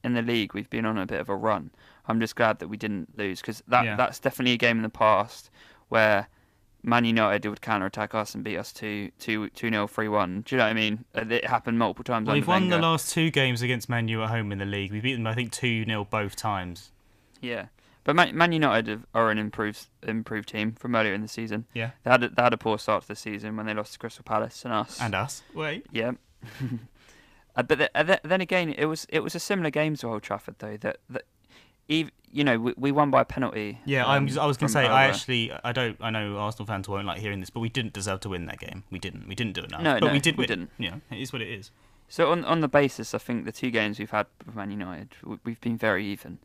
[0.02, 1.70] in the league we've been on a bit of a run.
[2.06, 3.96] I'm just glad that we didn't lose because that Yeah.
[3.96, 5.48] that's definitely a game in the past
[5.88, 6.28] where
[6.86, 10.42] Man United would counter attack us and beat us 2 2 2 0 3 1.
[10.42, 11.04] Do you know what I mean?
[11.14, 12.26] Uh, It happened multiple times.
[12.26, 14.92] Well, we've won the last two games against Man U at home in the league.
[14.92, 16.90] We beat them, I think, two 0 both times.
[17.40, 17.66] Yeah,
[18.04, 21.66] but Man, Man United are an improved improved team from earlier in the season.
[21.74, 23.94] Yeah, They had a, they had a poor start to the season when they lost
[23.94, 25.00] to Crystal Palace and us.
[25.00, 25.42] and us.
[25.54, 25.86] Wait.
[25.90, 26.12] Yeah.
[27.56, 30.24] Uh, but th- uh, then again, it was it was a similar game to Old
[30.24, 30.76] Trafford though.
[30.76, 31.22] That that,
[31.90, 33.78] ev- you know, we, we won by a penalty.
[33.84, 36.66] Yeah, um, I'm, I was going to say, I actually, I don't, I know Arsenal
[36.66, 38.82] fans won't like hearing this, but we didn't deserve to win that game.
[38.90, 39.28] We didn't.
[39.28, 39.82] We didn't do enough.
[39.82, 40.48] No, but no, we did we win.
[40.48, 40.70] didn't.
[40.78, 41.70] Yeah, it is what it is.
[42.08, 45.08] So on on the basis, I think the two games we've had with Man United,
[45.44, 46.38] we've been very even.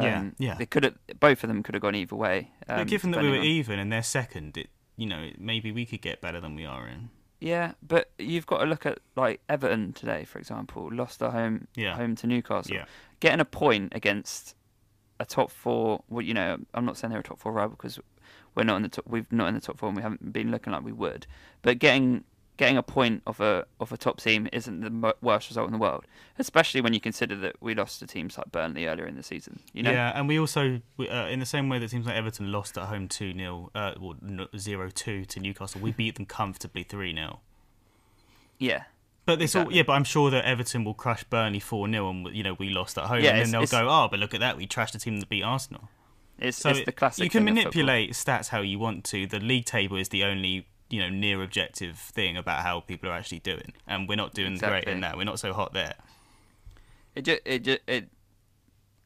[0.00, 0.54] Yeah, Um, yeah.
[0.54, 2.50] They could have both of them could have gone either way.
[2.68, 5.70] Um, but given that we were on- even and they're second, it, you know, maybe
[5.70, 7.10] we could get better than we are in.
[7.40, 11.68] Yeah, but you've got to look at like Everton today, for example, lost at home
[11.76, 11.94] Yeah.
[11.96, 12.74] home to Newcastle.
[12.74, 12.86] Yeah.
[13.20, 14.54] Getting a point against
[15.18, 16.02] a top four.
[16.08, 17.98] Well, you know, I'm not saying they're a top four rival because
[18.54, 19.06] we're not in the top.
[19.06, 21.26] We've not in the top four, and we haven't been looking like we would.
[21.62, 22.24] But getting
[22.56, 25.78] getting a point of a of a top team isn't the worst result in the
[25.78, 26.04] world,
[26.38, 29.60] especially when you consider that we lost to teams like Burnley earlier in the season.
[29.72, 32.16] You know, Yeah, and we also, we, uh, in the same way that teams like
[32.16, 34.16] Everton lost at home 2 0, uh, well,
[34.56, 37.40] 0 2 to Newcastle, we beat them comfortably 3 0.
[38.58, 38.84] yeah.
[39.26, 42.34] But this all, yeah, but I'm sure that Everton will crush Burnley 4 0 and,
[42.34, 43.22] you know, we lost at home.
[43.22, 45.28] Yeah, and then they'll go, oh, but look at that, we trashed a team that
[45.28, 45.88] beat Arsenal.
[46.38, 47.24] It's, So it's the classic.
[47.24, 49.26] you can manipulate stats how you want to.
[49.26, 53.14] The league table is the only, you know, near objective thing about how people are
[53.14, 53.72] actually doing.
[53.88, 55.16] And we're not doing great in that.
[55.16, 55.94] We're not so hot there.
[57.16, 58.08] It ju- it ju- it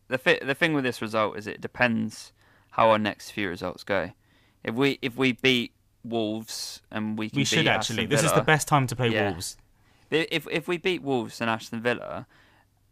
[0.09, 2.33] the fi- the thing with this result is it depends
[2.73, 4.11] how our next few results go.
[4.65, 8.07] If we if we beat Wolves and we can We beat should actually.
[8.07, 9.31] This is the best time to play Yeah.
[9.31, 9.57] Wolves.
[10.11, 12.27] If if we beat Wolves and Aston Villa,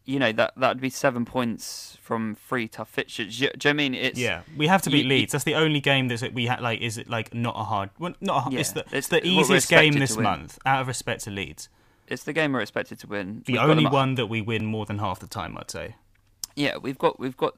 [0.04, 3.38] you know that that would be seven points from three tough fixtures.
[3.38, 5.32] Do you, do you know I mean it's Yeah, we have to beat you- Leeds.
[5.32, 6.60] That's the only game that we had.
[6.60, 7.90] Like, is it like not a hard?
[7.98, 10.58] Well, not a, hard- it's the it's- it's the easiest game this month.
[10.64, 11.68] Out of respect to Leeds,
[12.06, 13.42] it's the game we're expected to win.
[13.46, 15.96] The We've only one that we win more than half the time, I'd say.
[16.56, 17.54] Yeah, we've got we've got.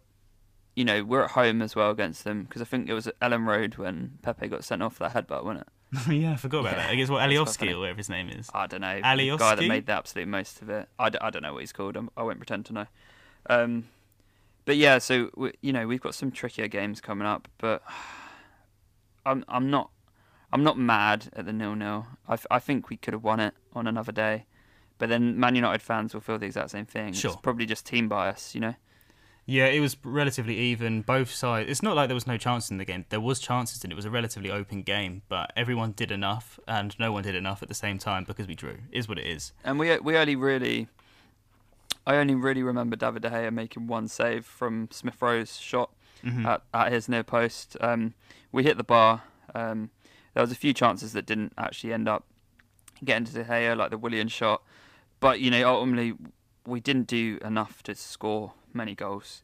[0.77, 3.19] You know, we're at home as well against them because I think it was at
[3.19, 5.69] Elland Road when Pepe got sent off for that headbutt, wasn't it?
[6.11, 6.91] yeah, I forgot about Yeah, that.
[6.91, 8.49] I guess what Aliovsky or whatever his name is.
[8.55, 8.97] I don't know.
[8.97, 9.39] The Alioski?
[9.39, 10.89] guy that made the absolute most of it.
[10.99, 11.97] I, d- I don't know what he's called.
[11.97, 12.87] I'm, I won't pretend to know.
[13.49, 13.89] Um,
[14.67, 17.83] but yeah, so we, you know we've got some trickier games coming up, but
[19.27, 19.91] I'm I'm not
[20.53, 22.07] I'm not mad at the nil nil.
[22.29, 24.45] I, f- I think we could have won it on another day,
[24.99, 27.13] but then Man United fans will feel the exact same thing.
[27.13, 27.33] Sure.
[27.33, 28.75] It's probably just team bias, you know.
[29.51, 31.03] Yeah, it was relatively even.
[31.03, 31.69] Both sides.
[31.69, 33.05] It's not like there was no chance in the game.
[33.09, 35.23] There was chances, and it was a relatively open game.
[35.29, 38.55] But everyone did enough, and no one did enough at the same time because we
[38.55, 38.79] drew.
[38.93, 39.53] Is what it is.
[39.65, 40.87] And we we only really,
[42.07, 45.91] I only really remember David De Gea making one save from Smith Rowe's shot
[46.25, 46.45] Mhm.
[46.47, 47.77] at, at his near post.
[47.81, 48.15] Um,
[48.53, 49.23] we hit the bar.
[49.55, 49.91] Um,
[50.35, 52.25] there was a few chances that didn't actually end up
[53.05, 54.63] getting to De Gea, like the Willian shot.
[55.19, 56.15] But you know, ultimately,
[56.67, 59.43] we didn't do enough to score many goals.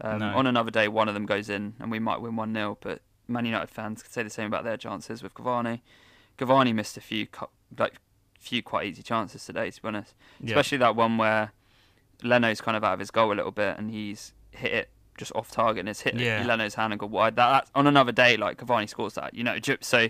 [0.00, 0.36] Um, No.
[0.36, 3.00] On another day, one of them goes in, and we might win one 0 But
[3.26, 5.80] Man United fans could say the same about their chances with Cavani.
[6.38, 7.26] Cavani missed a few,
[7.76, 7.94] like
[8.38, 10.14] few quite easy chances today, to be honest.
[10.40, 10.50] Yeah.
[10.50, 11.52] Especially that one where
[12.22, 15.32] Leno's kind of out of his goal a little bit, and he's hit it just
[15.34, 16.44] off target, and it's hit Yeah.
[16.46, 17.36] Leno's hand and gone wide.
[17.36, 19.56] That, that on another day, like Cavani scores that, you know.
[19.80, 20.08] So,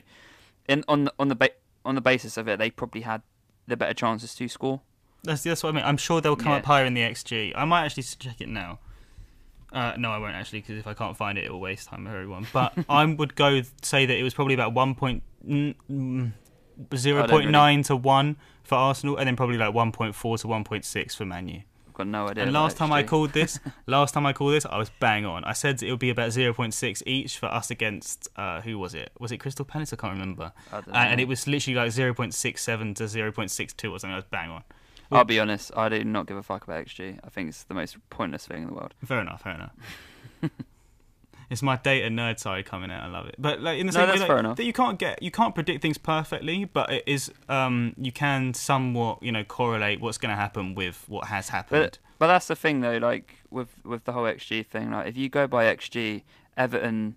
[0.69, 1.51] in on the, on the ba-
[1.85, 3.23] on the basis of it, they probably had
[3.67, 4.83] the better chances to score.
[5.25, 5.85] That's that's what I mean.
[5.85, 6.59] I'm sure they'll come Yeah.
[6.59, 7.53] up higher in the XG.
[7.57, 8.79] I might actually check it now.
[9.73, 12.05] Uh, no, I won't actually, because if I can't find it, it will waste time
[12.07, 12.47] for everyone.
[12.53, 15.23] But I would go say that it was probably about one point
[16.97, 20.47] zero point nine to one for Arsenal, and then probably like one point four to
[20.49, 21.61] one point six for Manu.
[21.87, 22.45] I've got no idea.
[22.45, 25.45] And last time I called this, last time I called this, I was bang on.
[25.45, 28.79] I said it would be about zero point six each for us against uh, who
[28.79, 29.11] was it?
[29.19, 29.93] Was it Crystal Palace?
[29.93, 30.53] I can't remember.
[30.73, 33.51] I don't Uh, and it was literally like zero point six seven to zero point
[33.51, 34.13] six two or something.
[34.15, 34.63] I was bang on.
[35.11, 37.19] I'll be honest, I do not give a fuck about XG.
[37.25, 38.95] I think it's the most pointless thing in the world.
[39.05, 39.43] Fair enough.
[39.43, 39.73] Fair enough.
[41.51, 43.03] it's my data nerd side coming out.
[43.03, 43.37] I love it.
[43.39, 44.57] But like in the No, same way, that's like, fair enough.
[44.59, 48.53] that you can't get you can't predict things perfectly, but it is um you can
[48.55, 51.83] somewhat you know correlate what's going to happen with what has happened.
[51.83, 54.91] But but that's the thing though, like with with the whole XG thing.
[54.91, 56.23] Like if you go by XG,
[56.57, 57.17] Everton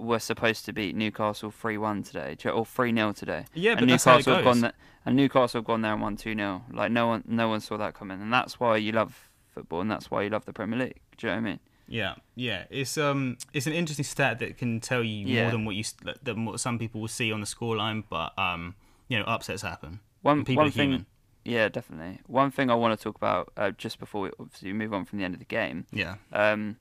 [0.00, 3.44] were supposed to beat Newcastle three one today, or three 0 today.
[3.54, 4.72] yeah, but and that's how it Newcastle have gone there,
[5.04, 7.76] and Newcastle have gone there and won two 0 Like no one no one saw
[7.76, 10.78] that coming, and that's why you love football, and that's why you love the Premier
[10.78, 11.00] League.
[11.16, 11.60] Do you know what I mean?
[11.90, 12.64] Yeah, yeah.
[12.70, 15.84] It's um, it's an interesting stat that can tell you more than what you
[16.22, 18.04] than what some people will see on the scoreline.
[18.08, 18.76] But um,
[19.08, 20.00] you know, upsets happen.
[20.22, 21.06] One people one are thing, human.
[21.44, 22.20] yeah, definitely.
[22.26, 25.18] One thing I want to talk about uh, just before we obviously move on from
[25.18, 25.86] the end of the game.
[25.92, 26.76] Yeah, um,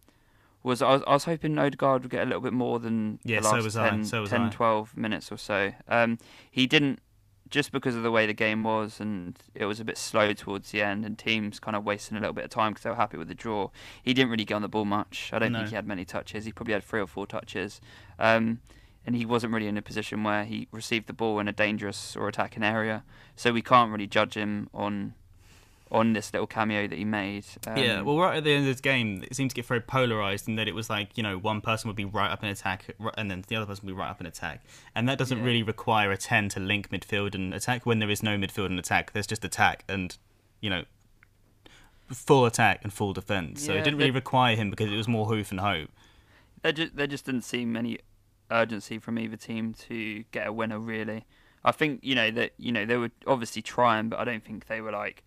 [0.64, 3.40] was I was, I was hoping Odegaard would get a little bit more than Yeah,
[3.40, 4.50] the so last was I, 10, so was 10 I.
[4.50, 5.72] 12 minutes or so.
[5.88, 6.18] Um,
[6.52, 7.00] he didn't,
[7.50, 10.72] just because of the way the game was and it was a bit slow towards
[10.72, 12.96] the end and teams kind of wasting a little bit of time because they were
[12.96, 13.70] happy with the draw.
[14.04, 15.32] He didn't really get on the ball much.
[15.34, 15.60] I don't No.
[15.60, 16.46] think he had many touches.
[16.46, 17.82] He probably had three or four touches.
[18.20, 18.60] Um,
[19.06, 22.16] and he wasn't really in a position where he received the ball in a dangerous
[22.16, 23.04] or attacking area.
[23.36, 25.16] So we can't really judge him on
[25.92, 27.46] on this little cameo that he made.
[27.66, 28.02] Um, yeah.
[28.02, 30.56] Well, right at the end of this game, it seemed to get very polarized in
[30.56, 32.86] that it was like you know one person would be right up in attack,
[33.18, 34.64] and then the other person would be right up in attack,
[34.96, 35.44] and that doesn't Yeah.
[35.46, 38.78] really require a ten to link midfield and attack when there is no midfield and
[38.80, 39.14] attack.
[39.14, 40.16] There's just attack and
[40.62, 40.84] you know
[42.12, 43.64] full attack and full defense.
[43.66, 45.90] So Yeah, it didn't really require him because it was more hoof and hope.
[46.62, 48.00] there just there just didn't seem any
[48.52, 51.26] urgency from either team to get a winner really.
[51.64, 54.68] I think you know that you know they were obviously trying, but I don't think
[54.68, 55.24] they were like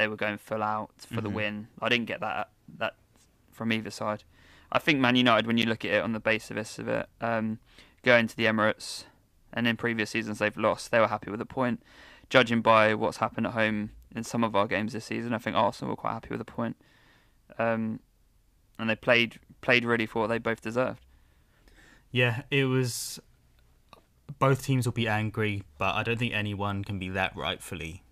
[0.00, 1.34] they were going full out for the Mhm.
[1.34, 1.68] win.
[1.80, 2.94] I didn't get that that
[3.52, 4.24] from either side.
[4.72, 7.58] I think Man United, when you look at it on the basis of it, um,
[8.02, 9.04] going to the Emirates,
[9.52, 11.82] and in previous seasons they've lost, they were happy with a point.
[12.30, 15.56] Judging by what's happened at home in some of our games this season, I think
[15.56, 16.76] Arsenal were quite happy with a point.
[17.58, 18.00] Um,
[18.78, 21.04] and they played played really for what they both deserved.
[22.10, 23.20] Yeah, it was.
[24.38, 28.02] Both teams will be angry, but I don't think anyone can be that rightfully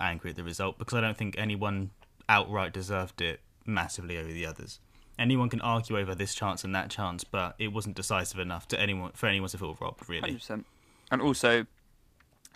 [0.00, 1.90] angry at the result because I don't think anyone
[2.28, 4.80] outright deserved it massively over the others.
[5.18, 8.80] Anyone can argue over this chance and that chance, but it wasn't decisive enough to
[8.80, 10.08] anyone for anyone to feel robbed.
[10.08, 10.64] Really, 100%.
[11.10, 11.66] And also,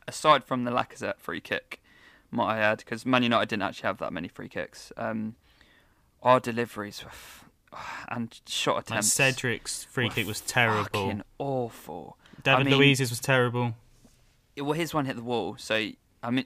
[0.07, 1.83] aside from the Lacazette free kick,
[2.31, 5.35] might I add, because Man United didn't actually have that many free kicks, um,
[6.22, 7.44] our deliveries were f-
[8.09, 9.09] and shot attempts.
[9.12, 11.07] Cedric's free kick was terrible.
[11.07, 12.16] Fucking awful.
[12.44, 13.74] David I mean- Luiz's was terrible.
[14.57, 15.88] Well, his one hit the wall, so
[16.22, 16.44] I mean,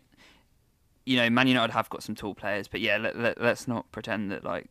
[1.06, 3.90] you know, Man United have got some tall players, but yeah, let, let, let's not
[3.92, 4.66] pretend that like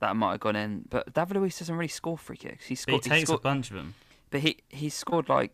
[0.00, 0.84] that might have gone in.
[0.88, 2.66] But David Luiz doesn't really score free kicks.
[2.66, 3.94] He But he scored, he takes scored a bunch of them.
[4.30, 5.52] but he he scored like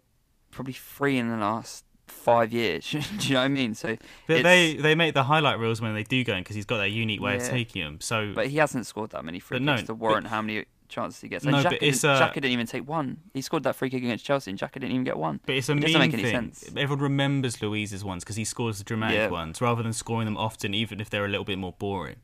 [0.52, 2.88] probably three in the last five years.
[2.92, 3.74] Do you know what I mean?
[3.74, 3.96] So,
[4.28, 6.78] But they they make the highlight reels when they do go in because he's got
[6.78, 8.00] that unique way of taking them.
[8.00, 10.40] So but he hasn't scored that many free But no, kicks to but- warrant how
[10.40, 11.44] many chances he gets.
[11.44, 13.18] No, And but Xhaka it's, didn't, uh, Xhaka didn't even take one.
[13.35, 15.40] He scored that free kick against Chelsea, and Xhaka didn't even get one.
[15.46, 16.53] But it's a It mean doesn't make any thing.
[16.53, 16.64] sense.
[16.77, 19.29] Everyone remembers Luiz's ones because he scores the dramatic Yeah.
[19.29, 22.16] ones rather than scoring them often, even if they're a little bit more boring.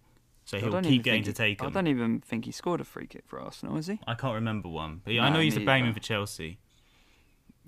[0.44, 3.06] So he'll keep getting to he- take I don't even think he scored a free
[3.06, 4.00] kick for Arsenal, is he?
[4.08, 5.86] I can't remember one, but yeah, I know he's a to me bang either.
[5.92, 6.58] them for Chelsea.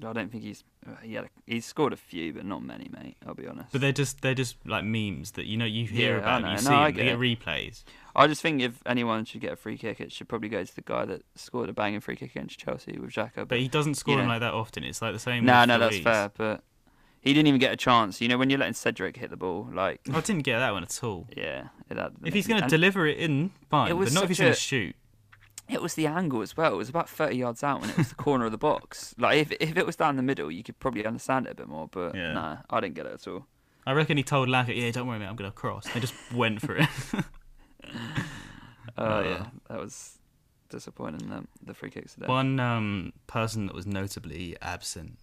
[0.03, 2.89] I don't think he's uh, he had a, he's scored a few, but not many,
[2.91, 3.17] mate.
[3.27, 3.71] I'll be honest.
[3.73, 6.49] But they're just they're just like memes that you know you hear Yeah, about, you
[6.51, 7.85] No, see I them, they get get replays.
[8.17, 10.75] I just think if anyone should get a free kick, it should probably go to
[10.75, 13.47] the guy that scored a banging free kick against Chelsea with Xhaka.
[13.47, 14.33] But he doesn't score them know.
[14.33, 14.85] like that often.
[14.85, 15.45] It's like the same.
[15.45, 16.31] no, no, that's fair.
[16.37, 16.63] But
[17.21, 18.21] he didn't even get a chance.
[18.21, 20.83] You know, when you're letting Cedric hit the ball, like I didn't get that one
[20.83, 21.27] at all.
[21.37, 24.29] yeah, it had, If he's going to deliver it in, fine, It but not if
[24.29, 24.95] he's going to shoot.
[25.69, 26.75] It was the angle as well.
[26.75, 29.15] It was about thirty yards out, and it was the corner of the box.
[29.19, 31.69] Like if if it was down the middle, you could probably understand it a bit
[31.69, 31.89] more.
[31.89, 32.33] But Yeah.
[32.33, 33.47] nah, I didn't get it at all.
[33.87, 36.15] I reckon he told Laca, "Yeah, don't worry, mate, I'm going to cross." They just
[36.33, 36.89] went for it.
[38.97, 40.19] Oh Uh, yeah, that was
[40.69, 41.29] disappointing.
[41.29, 42.27] The, the free kicks today.
[42.27, 45.19] One um, person that was notably absent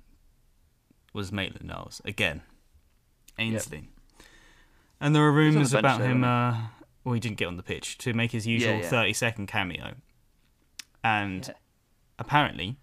[1.14, 2.42] was Maitland Niles again,
[3.40, 3.90] Ainsley,
[5.00, 6.22] and there are He's the rumours about though, him.
[6.22, 6.68] wasn't Uh,
[7.04, 8.90] well, he didn't get on the pitch to make his usual yeah.
[8.90, 9.96] thirty-second cameo,
[11.04, 11.54] and Yeah.
[12.20, 12.78] apparently,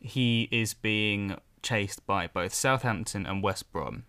[0.00, 4.04] he is being chased by both Southampton and West Brom.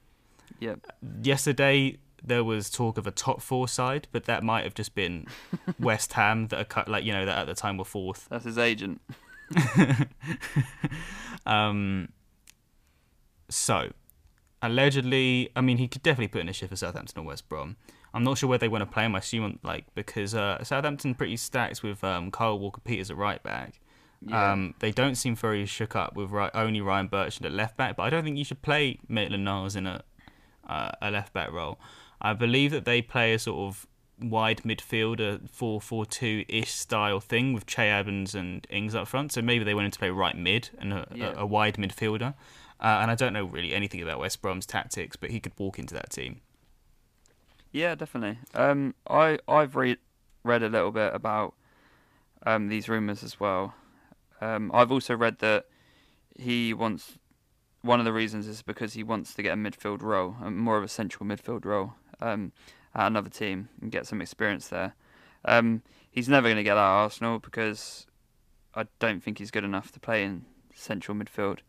[0.60, 0.80] Yep.
[1.22, 5.28] Yesterday there was talk of a top four side, but that might have just been
[5.80, 8.28] West Ham that are cut, like you know that at the time were fourth.
[8.30, 9.02] That's his agent.
[11.46, 12.10] um,
[13.50, 13.90] so,
[14.62, 17.76] allegedly, I mean, he could definitely put in a shift for Southampton or West Brom.
[18.14, 19.16] I'm not sure where they want to play him.
[19.16, 23.42] I assume, like, because uh, Southampton pretty stacked with um, Kyle Walker Peters at right
[23.42, 23.80] back.
[24.26, 24.52] Yeah.
[24.52, 27.98] Um, they don't seem very shook up with ri only Ryan Bertrand at left back,
[27.98, 30.04] but I don't think you should play Maitland Niles in a
[30.68, 31.78] uh, a left back role.
[32.22, 33.86] I believe that they play a sort of
[34.22, 39.34] wide midfielder 4-4-2 ish style thing with Che Adams and Ings up front.
[39.34, 41.34] So maybe they wanted to play right mid and a, Yeah.
[41.36, 42.34] a, a wide midfielder.
[42.80, 45.80] Uh, and I don't know really anything about West Brom's tactics, but he could walk
[45.80, 46.40] into that team.
[47.74, 48.38] Yeah, definitely.
[48.54, 49.98] Um, I I've read
[50.44, 51.56] read a little bit about
[52.46, 53.74] um these rumors as well.
[54.40, 55.66] Um, I've also read that
[56.38, 57.18] he wants
[57.82, 60.84] one of the reasons is because he wants to get a midfield role, more of
[60.84, 62.52] a central midfield role, um,
[62.96, 64.94] at another team and get some experience there.
[65.46, 65.82] Um,
[66.12, 68.06] he's never going to get that at Arsenal because
[68.76, 71.60] I don't think he's good enough to play in central midfield,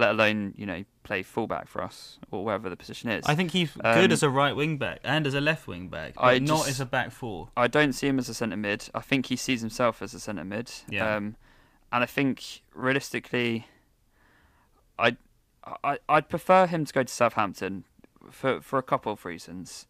[0.00, 3.24] let alone you know play fullback for us or wherever the position is.
[3.26, 5.88] I think he's Um, good as a right wing back and as a left wing
[5.88, 7.48] back, but I not just- as a back four.
[7.56, 8.88] I don't see him as a centre mid.
[8.94, 10.70] I think he sees himself as a centre mid.
[10.88, 11.16] Yeah.
[11.16, 11.36] Um,
[11.92, 13.66] and I think realistically,
[14.98, 15.16] I,
[15.82, 17.84] I, I'd prefer him to go to Southampton
[18.30, 19.86] for for a couple of reasons.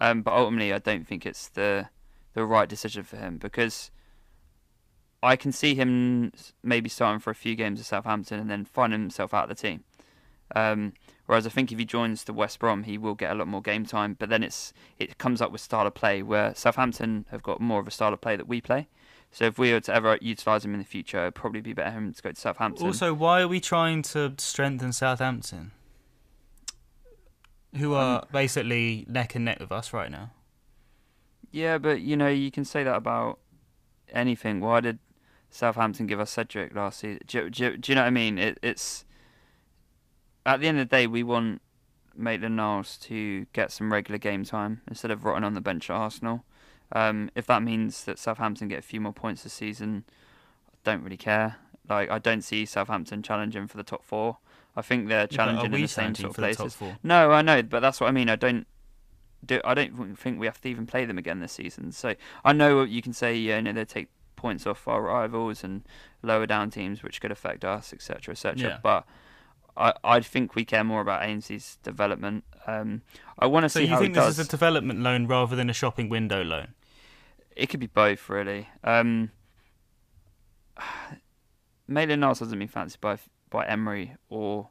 [0.00, 1.88] Um, but ultimately, I don't think it's the
[2.34, 3.90] the right decision for him because
[5.22, 9.00] I can see him maybe starting for a few games at Southampton and then finding
[9.00, 9.84] himself out of the team.
[10.54, 10.92] Um,
[11.26, 13.62] whereas I think if he joins the West Brom, he will get a lot more
[13.62, 14.14] game time.
[14.18, 17.80] But then it's it comes up with style of play where Southampton have got more
[17.80, 18.88] of a style of play that we play.
[19.32, 21.90] So if we were to ever utilise him in the future, it'd probably be better
[21.90, 22.86] him to go to Southampton.
[22.86, 25.72] Also, why are we trying to strengthen Southampton?
[27.76, 30.30] Who are Um, basically neck and neck with us right now.
[31.50, 33.40] Yeah, but you know you can say that about
[34.12, 34.60] anything.
[34.60, 34.98] Why did
[35.56, 37.20] Southampton give us Cedric last season?
[37.26, 38.38] Do, you- do, do you know what I mean?
[38.38, 39.04] It, it's
[40.44, 41.60] at the end of the day we want
[42.14, 45.94] Maitland Niles to get some regular game time instead of rotting on the bench at
[45.96, 46.44] Arsenal.
[46.92, 50.04] Um, if that means that Southampton get a few more points this season,
[50.72, 51.56] I don't really care.
[51.88, 54.38] Like I don't see Southampton challenging for the top four.
[54.76, 56.78] I think they're challenging we in the same sort of for the top places.
[57.02, 58.28] No, I know, but that's what I mean.
[58.28, 58.66] I don't
[59.44, 59.60] do.
[59.64, 61.92] I don't think we have to even play them again this season.
[61.92, 62.14] So
[62.44, 65.82] I know you can say, yeah, you know, they take points off our rivals and
[66.22, 68.56] lower down teams, which could affect us, etc., etc.
[68.58, 68.78] Yeah.
[68.82, 69.04] But
[69.76, 72.44] I, I think we care more about Ainsley's development.
[72.66, 73.02] Um,
[73.38, 74.38] I want to So see you how think this does.
[74.38, 76.68] is a development loan rather than a shopping window loan?
[77.54, 78.68] It could be both, really.
[78.84, 79.30] Um,
[81.88, 83.18] Maitland Niles hasn't been fancied by
[83.50, 84.68] by Emery or,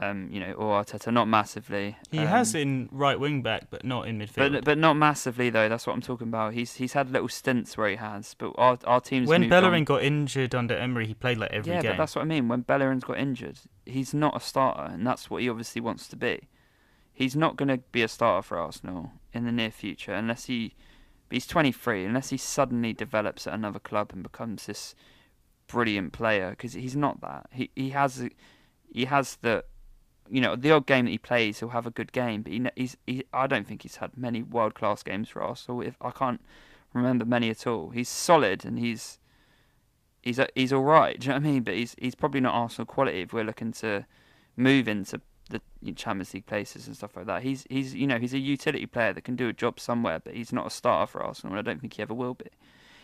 [0.00, 1.96] um, you know, or Arteta, not massively.
[2.10, 4.52] He Um, has in right wing back, but not in midfield.
[4.52, 5.68] But but not massively though.
[5.68, 6.54] That's what I'm talking about.
[6.54, 9.84] He's he's had little stints where he has, but our our team's when Bellerin on.
[9.84, 11.92] got injured under Emery, he played like every yeah, game.
[11.92, 12.48] but that's what I mean.
[12.48, 16.16] When Bellerin's got injured, he's not a starter, and that's what he obviously wants to
[16.16, 16.48] be.
[17.12, 20.74] He's not going to be a starter for Arsenal in the near future unless he.
[21.30, 22.04] He's 23.
[22.04, 24.94] Unless he suddenly develops at another club and becomes this
[25.66, 27.46] brilliant player, because he's not that.
[27.52, 28.28] He he has
[28.92, 29.64] he has the
[30.32, 32.64] you know, the odd game that he plays, he'll have a good game, but he,
[32.74, 35.82] he's he, I don't think he's had many world class games for Arsenal.
[35.82, 36.40] If I can't
[36.94, 39.18] remember many at all, he's solid and he's
[40.22, 41.20] he's uh, he's all right.
[41.20, 41.62] Do you know what I mean?
[41.62, 44.06] But he's he's probably not Arsenal quality if we're looking to
[44.56, 45.20] move into
[45.50, 45.60] the
[45.92, 47.42] Champions League places and stuff like that.
[47.42, 50.32] He's he's you know he's a utility player that can do a job somewhere, but
[50.32, 51.52] he's not a starter for Arsenal.
[51.52, 52.46] and I don't think he ever will be.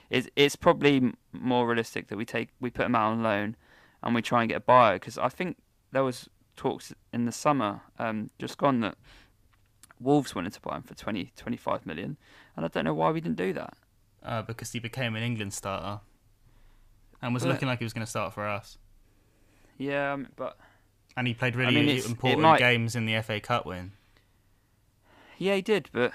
[0.09, 3.55] It's it's probably more realistic that we take we put him out on loan
[4.03, 5.59] and we try and get a buyer because I think
[5.93, 8.97] there was talks in the summer um, just gone that
[10.01, 12.17] Wolves wanted to buy him for 20, 25 million,
[12.57, 13.75] and I don't know why we didn't do that.
[14.23, 16.01] Uh, because he became an England starter
[17.23, 18.79] and was but, looking like he was going to start for us.
[19.79, 20.59] Yeah, um, but
[21.17, 22.59] and he played really I mean, important might...
[22.59, 23.93] games in the FA Cup win.
[25.39, 26.13] Yeah, he did, but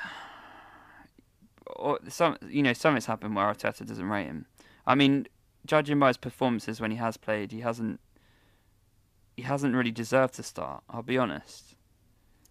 [1.66, 4.46] or some you know something's happened where Arteta doesn't rate him.
[4.86, 5.28] I mean,
[5.66, 8.02] judging by his performances when he has played, he hasn't
[9.36, 10.84] he hasn't really deserved to start.
[10.90, 11.76] I'll be honest.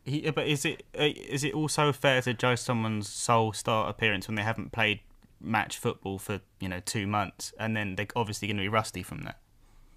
[0.04, 4.34] He, but is it uh, it also fair to judge someone's sole start appearance when
[4.34, 5.00] they haven't played
[5.40, 9.02] match football for you know two months and then they're obviously going to be rusty
[9.02, 9.38] from that?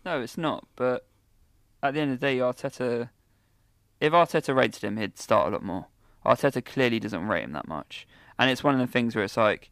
[0.06, 0.68] No, it's not.
[0.76, 1.08] But
[1.82, 3.10] at the end of the day, Arteta,
[4.00, 5.88] if Arteta rated him, he'd start a lot more.
[6.26, 8.08] Arteta clearly doesn't rate him that much,
[8.38, 9.72] and it's one of the things where it's like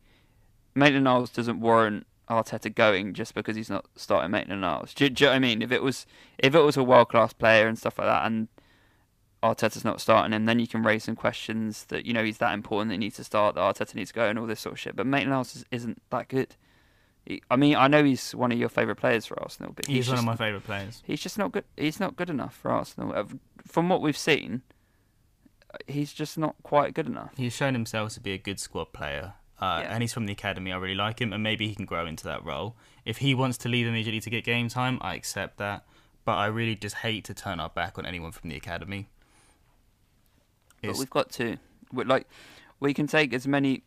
[0.76, 4.94] Maitland-Niles doesn't warrant Arteta going just because he's not starting Maitland-Niles.
[4.94, 5.62] Do, do you know what I mean?
[5.62, 6.06] If it was
[6.38, 8.48] if it was a world class player and stuff like that, and
[9.42, 12.54] Arteta's not starting him, then you can raise some questions that you know he's that
[12.54, 14.74] important that he needs to start, that Arteta needs to go, and all this sort
[14.74, 14.96] of shit.
[14.96, 16.56] But Maitland-Niles isn't that good.
[17.50, 20.08] I mean, I know he's one of your favourite players for Arsenal, but he's, he's
[20.10, 21.02] one just, of my favourite players.
[21.06, 21.64] He's just not good.
[21.78, 23.30] He's not good enough for Arsenal.
[23.66, 24.62] From what we've seen,
[25.88, 27.32] he's just not quite good enough.
[27.38, 29.94] He's shown himself to be a good squad player, uh, yeah.
[29.94, 30.72] and he's from the academy.
[30.72, 32.76] I really like him, and maybe he can grow into that role.
[33.06, 35.86] If he wants to leave immediately to get game time, I accept that.
[36.26, 39.10] But I really just hate to turn our back on anyone from the academy.
[40.82, 40.94] It's...
[40.94, 41.58] But we've got to,
[41.92, 42.28] We're like,
[42.80, 43.84] we can take as many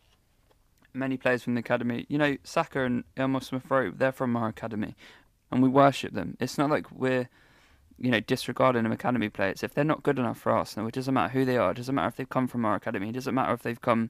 [0.93, 2.05] many players from the academy.
[2.09, 4.95] You know, Saka and Emile Smith Rowe, they're from our academy,
[5.51, 6.35] and we worship them.
[6.39, 7.29] It's not like we're,
[7.97, 9.63] you know, disregarding them academy players.
[9.63, 11.71] If they're not good enough for Arsenal, it doesn't matter who they are.
[11.71, 13.09] It doesn't matter if they've come from our academy.
[13.09, 14.09] It doesn't matter if they've come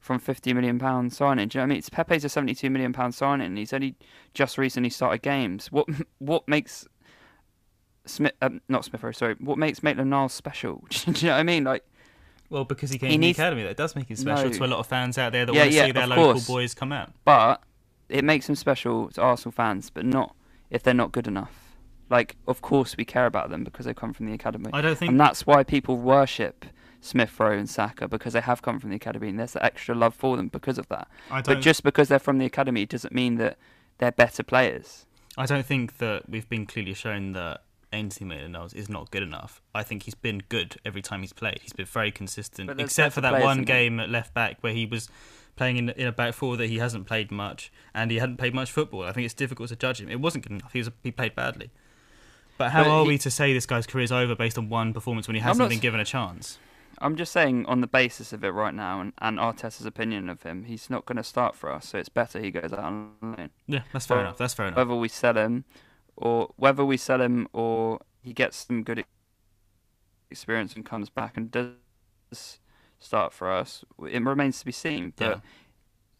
[0.00, 1.48] from fifty million pound signing.
[1.48, 1.78] Do you know what I mean?
[1.78, 3.94] It's Pepe's a seventy-two million pound signing, and he's only
[4.34, 5.70] just recently started games.
[5.70, 5.86] What
[6.18, 6.88] what makes
[8.06, 10.84] Smith, um, not Smith Rowe, sorry, what makes Maitland Niles special?
[10.90, 11.64] Do you know what I mean?
[11.64, 11.84] Like
[12.50, 13.36] well, because he came he from needs...
[13.36, 14.52] the academy, that does make him special no.
[14.52, 16.24] to a lot of fans out there that yeah, want to yeah, see their local
[16.32, 16.46] course.
[16.46, 17.12] boys come out.
[17.24, 17.62] But
[18.08, 20.34] it makes him special to Arsenal fans, but not
[20.68, 21.76] if they're not good enough.
[22.10, 24.70] Like, of course, we care about them because they come from the academy.
[24.72, 26.64] I don't think, and that's why people worship
[27.00, 29.94] Smith Rowe and Saka because they have come from the academy, and there's the extra
[29.94, 31.08] love for them because of that.
[31.44, 33.58] But just because they're from the academy doesn't mean that
[33.98, 35.06] they're better players.
[35.36, 39.62] I don't think that we've been clearly shown that Ainsley Maitland-Niles is not good enough.
[39.74, 41.60] I think he's been good every time he's played.
[41.62, 45.08] He's been very consistent, except for that one game at left back where he was
[45.56, 48.54] playing in, in a back four that he hasn't played much, and he hadn't played
[48.54, 49.02] much football.
[49.02, 50.08] I think it's difficult to judge him.
[50.08, 50.72] It wasn't good enough.
[50.72, 51.70] He was he played badly.
[52.58, 54.68] But how but are he, we to say this guy's career is over based on
[54.68, 56.58] one performance when he hasn't not, been given a chance?
[57.00, 60.42] I'm just saying, on the basis of it right now, and, and Arteta's opinion of
[60.42, 61.88] him, he's not going to start for us.
[61.88, 63.50] So it's better he goes out on loan.
[63.66, 64.36] Yeah, that's fair enough.
[64.36, 64.76] That's fair enough.
[64.76, 65.64] Whether we sell him
[66.16, 69.04] or whether we sell him or he gets some good
[70.30, 72.58] experience and comes back and does
[72.98, 75.14] start for us, it remains to be seen.
[75.16, 75.40] But yeah.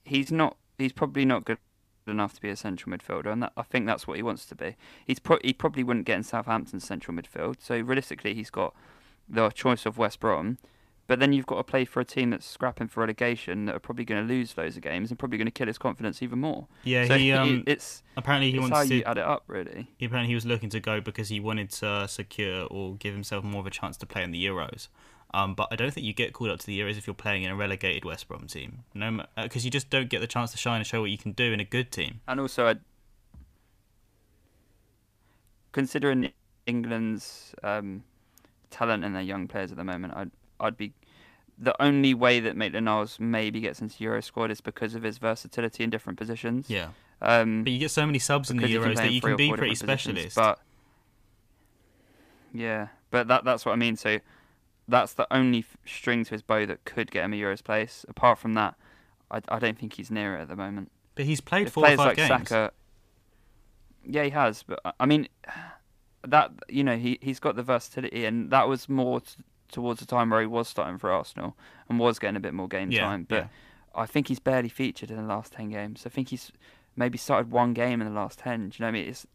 [0.05, 0.57] he's not.
[0.79, 1.59] He's probably not good
[2.07, 4.55] enough to be a central midfielder, and that, I think that's what he wants to
[4.55, 4.77] be.
[5.07, 7.57] He's pro- he probably wouldn't get in Southampton's central midfield.
[7.61, 8.75] So realistically, he's got
[9.31, 10.59] the choice of West Brom,
[11.07, 13.81] but then you've got to play for a team that's scrapping for relegation that are
[13.81, 16.69] probably going to lose those games and probably going to kill his confidence even more.
[16.85, 19.43] Yeah, so he um, it's apparently he it's wants how to you add it up
[19.49, 19.89] really.
[19.97, 23.43] He apparently he was looking to go because he wanted to secure or give himself
[23.45, 24.87] more of a chance to play in the Euros.
[25.33, 27.43] Um, but I don't think you get called up to the Euros if you're playing
[27.45, 28.85] in a relegated West Brom team.
[28.95, 31.19] No, because uh, you just don't get the chance to shine and show what you
[31.19, 32.21] can do in a good team.
[32.27, 32.81] And also, I'd,
[35.73, 36.33] considering
[36.67, 38.05] England's um,
[38.71, 40.93] talent and their young players at the moment, I'd I'd be
[41.59, 45.19] the only way that Maitland Niles maybe gets into Euro squad is because of his
[45.19, 46.71] versatility in different positions.
[46.71, 46.89] Yeah.
[47.21, 49.75] Um, but you get so many subs in the Euros that you can be pretty
[49.75, 50.35] specialist.
[50.37, 50.59] But
[52.53, 53.97] yeah, but that that's what I mean.
[53.97, 54.19] So
[54.89, 58.07] that's the only string to his bow that could get him a Euros place.
[58.09, 58.75] Apart from that,
[59.31, 60.91] I, I don't think he's near it at the moment.
[61.15, 62.29] But he's played if four or five like games.
[62.29, 62.73] Saka,
[64.05, 64.63] yeah, he has.
[64.63, 65.29] But I mean,
[66.27, 69.23] that you know, he he's got the versatility, and that was more
[69.71, 71.57] towards the time where he was starting for Arsenal
[71.89, 73.27] and was getting a bit more game yeah, time.
[73.29, 73.47] But yeah.
[73.95, 76.05] I think he's barely featured in the last ten games.
[76.07, 76.53] I think he's
[76.97, 78.69] maybe started one game in the last ten.
[78.71, 79.09] Do you know what I mean?
[79.09, 79.27] It's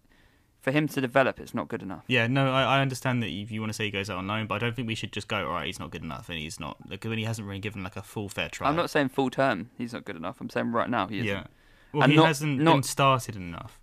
[0.66, 2.04] for him to develop, it's not good enough.
[2.08, 4.26] Yeah, no, I, I understand that if you want to say he goes out on
[4.26, 6.28] loan, but I don't think we should just go, all right, he's not good enough,
[6.28, 8.68] and he's not, like, when he hasn't really given like a full fair try.
[8.68, 10.42] I'm not saying full term he's not good enough.
[10.42, 11.28] I'm saying right now he isn't.
[11.28, 11.44] Yeah.
[11.94, 13.80] Well, And he not- hasn't not- been started enough.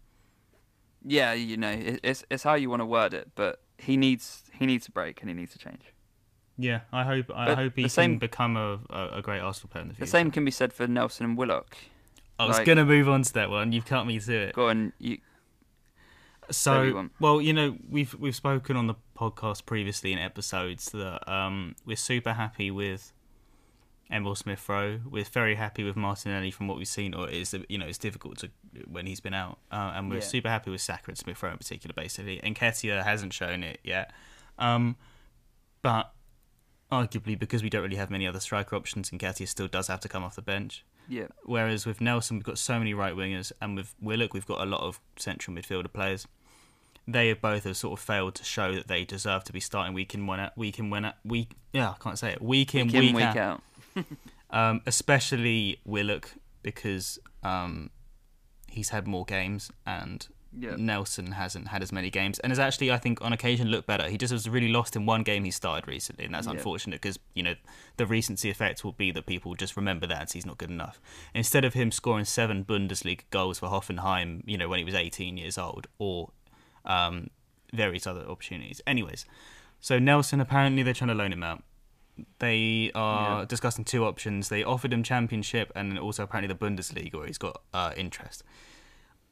[1.04, 4.44] Yeah, you know, it, it's it's how you want to word it, but he needs
[4.58, 5.92] he needs a break and he needs to change.
[6.58, 9.82] Yeah, I hope I But hope he the can become a, a, great Arsenal player
[9.82, 10.04] in the future.
[10.04, 11.76] The same can be said for Nelson and Willock.
[12.38, 13.72] I was like- gonna move on to that one.
[13.72, 14.54] You've cut me to it.
[14.54, 15.18] Go on, you
[16.50, 21.74] So, well, you know, we've we've spoken on the podcast previously in episodes that um,
[21.86, 23.12] we're super happy with
[24.12, 25.00] Emile Smith Rowe.
[25.08, 28.38] We're very happy with Martinelli from what we've seen, or is you know it's difficult
[28.38, 28.50] to
[28.86, 30.20] when he's been out, uh, and we're Yeah.
[30.22, 32.40] super happy with Saka and Smith Rowe in particular, basically.
[32.42, 34.12] And Nketiah hasn't shown it yet,
[34.58, 34.96] um,
[35.80, 36.12] but
[36.90, 40.00] arguably because we don't really have many other striker options, and Nketiah still does have
[40.00, 40.84] to come off the bench.
[41.08, 44.60] yeah Whereas with Nelson, we've got so many right wingers, and with Willock, we've got
[44.60, 46.26] a lot of central midfielder players.
[47.08, 49.92] They have both have sort of failed to show that they deserve to be starting
[49.94, 51.56] week in, one out, week in, one out, week.
[51.72, 52.40] Yeah, I can't say it.
[52.40, 53.36] Week in, week week, in week out.
[53.36, 53.62] out.
[54.50, 57.88] Um, especially Willock because um,
[58.68, 60.76] he's had more games and Yeah.
[60.76, 64.10] Nelson hasn't had as many games and has actually, I think, on occasion looked better.
[64.10, 66.52] He just was really lost in one game he started recently, and that's Yeah.
[66.52, 67.54] unfortunate because you know
[67.96, 71.00] the recency effect will be that people just remember that he's not good enough.
[71.34, 75.38] Instead of him scoring seven Bundesliga goals for Hoffenheim, you know, when he was 18
[75.38, 76.30] years old, or
[76.84, 77.30] um,
[77.72, 78.82] various other opportunities.
[78.86, 79.24] Anyways,
[79.80, 81.64] so Nelson apparently they're trying to loan him out.
[82.38, 83.44] They are Yeah.
[83.46, 84.48] discussing two options.
[84.48, 88.42] They offered him Championship and also apparently the Bundesliga, where he's got uh, interest.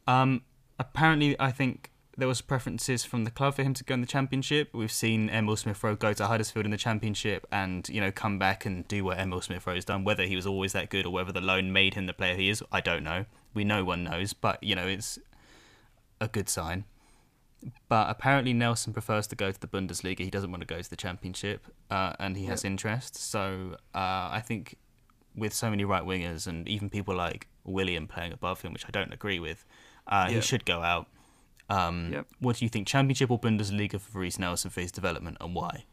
[0.06, 0.42] Um,
[0.78, 4.06] apparently, I think there was preferences from the club for him to go in the
[4.06, 4.70] Championship.
[4.74, 8.38] We've seen Emile Smith Rowe go to Huddersfield in the Championship and you know come
[8.38, 10.04] back and do what Emile Smith Rowe's done.
[10.04, 12.48] Whether he was always that good or whether the loan made him the player he
[12.50, 13.24] is, I don't know.
[13.54, 15.18] We no one knows, but you know it's
[16.20, 16.84] a good sign.
[17.88, 20.20] But apparently Nelson prefers to go to the Bundesliga.
[20.20, 23.16] He doesn't want to go to the Championship, uh, and he has interest.
[23.16, 23.98] So uh,
[24.32, 24.76] I think
[25.36, 28.90] with so many right wingers and even people like Willian playing above him, which I
[28.90, 29.64] don't agree with,
[30.06, 31.06] uh, he should go out.
[31.68, 32.26] Um, Yep.
[32.40, 35.84] What do you think, Championship or Bundesliga for Reece Nelson for his development, and why?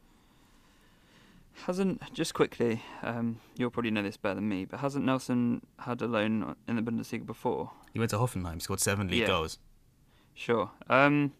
[1.65, 6.01] Hasn't just quickly, um, you'll probably know this better than me, but hasn't Nelson had
[6.01, 7.71] a loan in the Bundesliga before?
[7.93, 9.27] He went to Hoffenheim, scored seven league Yeah.
[9.27, 9.57] goals.
[10.35, 10.69] Sure.
[10.87, 11.33] Um,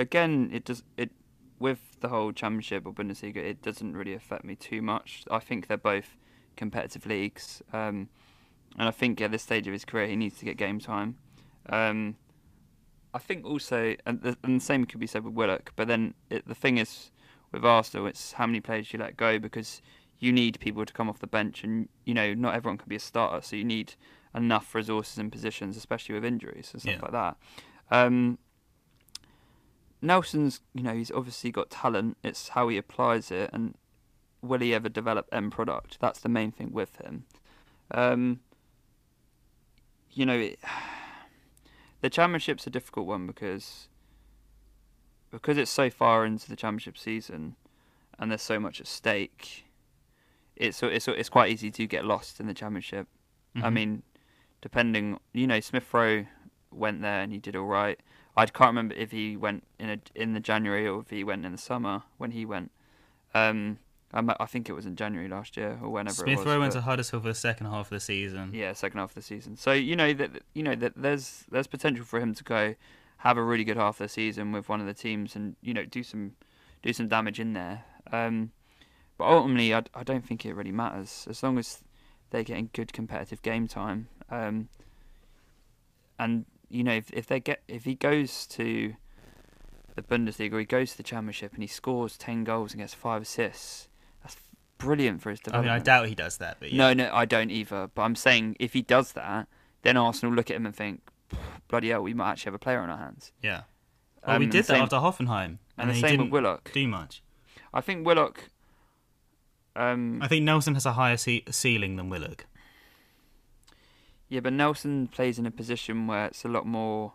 [0.00, 1.10] again, it does it
[1.58, 3.36] with the whole Championship or Bundesliga.
[3.36, 5.24] It doesn't really affect me too much.
[5.30, 6.16] I think they're both
[6.56, 8.08] competitive leagues, um,
[8.78, 11.16] and I think at this stage of his career, he needs to get game time.
[11.68, 12.16] Um,
[13.12, 15.72] I think also, and the, and the same could be said with Willock.
[15.76, 17.10] But then it, the thing is,
[17.52, 19.82] with Arsenal, it's how many players you let go because
[20.20, 22.96] you need people to come off the bench, and you know not everyone can be
[22.96, 23.94] a starter, so you need
[24.34, 27.00] enough resources and positions, especially with injuries and stuff Yeah.
[27.02, 27.36] like that.
[27.90, 28.38] Um,
[30.02, 32.16] Nelson's, you know, he's obviously got talent.
[32.22, 33.74] It's how he applies it, and
[34.42, 35.98] will he ever develop end product?
[36.00, 37.24] That's the main thing with him.
[37.90, 38.40] Um,
[40.12, 40.58] you know, it,
[42.00, 43.88] the championship's a difficult one because
[45.30, 47.56] because it's so far into the championship season,
[48.18, 49.64] and there's so much at stake.
[50.56, 53.06] It's it's it's quite easy to get lost in the championship.
[53.56, 53.72] I Mhm.
[53.72, 54.02] mean,
[54.60, 56.26] depending, you know, Smith Rowe
[56.70, 57.98] went there and he did all right.
[58.36, 61.44] I can't remember if he went in a, in the January or if he went
[61.44, 62.70] in the summer when he went.
[63.34, 63.78] Um,
[64.12, 66.46] I, I think it was in January last year or whenever it Smith was.
[66.46, 68.50] Rowe went to Huddersfield for the second half of the season.
[68.54, 69.56] yeah, second half of the season.
[69.56, 72.74] So you know that you know that there's there's potential for him to go
[73.18, 75.74] have a really good half of the season with one of the teams and you
[75.74, 76.32] know do some
[76.82, 77.84] do some damage in there.
[78.10, 78.52] Um,
[79.18, 81.84] but ultimately, I, I don't think it really matters as long as
[82.30, 84.08] they're getting good competitive game time.
[84.30, 84.68] Um,
[86.18, 88.94] and you know if if they get if he goes to
[89.96, 92.94] the Bundesliga or he goes to the Championship and he scores ten goals and gets
[92.94, 93.88] five assists,
[94.22, 94.36] that's
[94.78, 95.70] brilliant for his development.
[95.70, 96.78] I mean, I doubt he does that, but yeah.
[96.78, 97.90] No, no, I don't either.
[97.94, 99.48] But I'm saying if he does that,
[99.82, 101.02] then Arsenal look at him and think,
[101.68, 103.32] bloody hell, we might actually have a player on our hands.
[103.42, 103.62] Yeah.
[104.26, 106.24] Well, we Um, and did that same- after Hoffenheim, and, And the he same didn't
[106.26, 106.70] with Willock.
[106.72, 107.22] do much.
[107.74, 108.48] I think Willock.
[109.76, 112.44] Um, I think Nelson has a higher ce- ceiling than Willock.
[114.30, 117.14] Yeah, but Nelson plays in a position where it's a lot more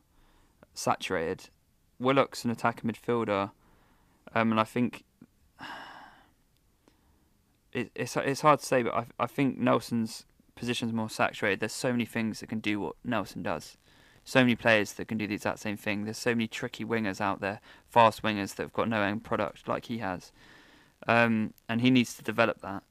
[0.74, 1.50] saturated.
[1.98, 3.52] Willock's an attacking midfielder,
[4.36, 5.06] um, and I think
[7.72, 11.62] it, it's it's hard to say, but I I think Nelson's position's more saturated.
[11.62, 13.78] There's so many things that can do what Nelson does.
[14.26, 16.04] So many players that can do the exact same thing.
[16.04, 19.70] There's so many tricky wingers out there, fast wingers that have got no end product
[19.70, 20.34] like he has,
[21.08, 22.84] um, and he needs to develop that.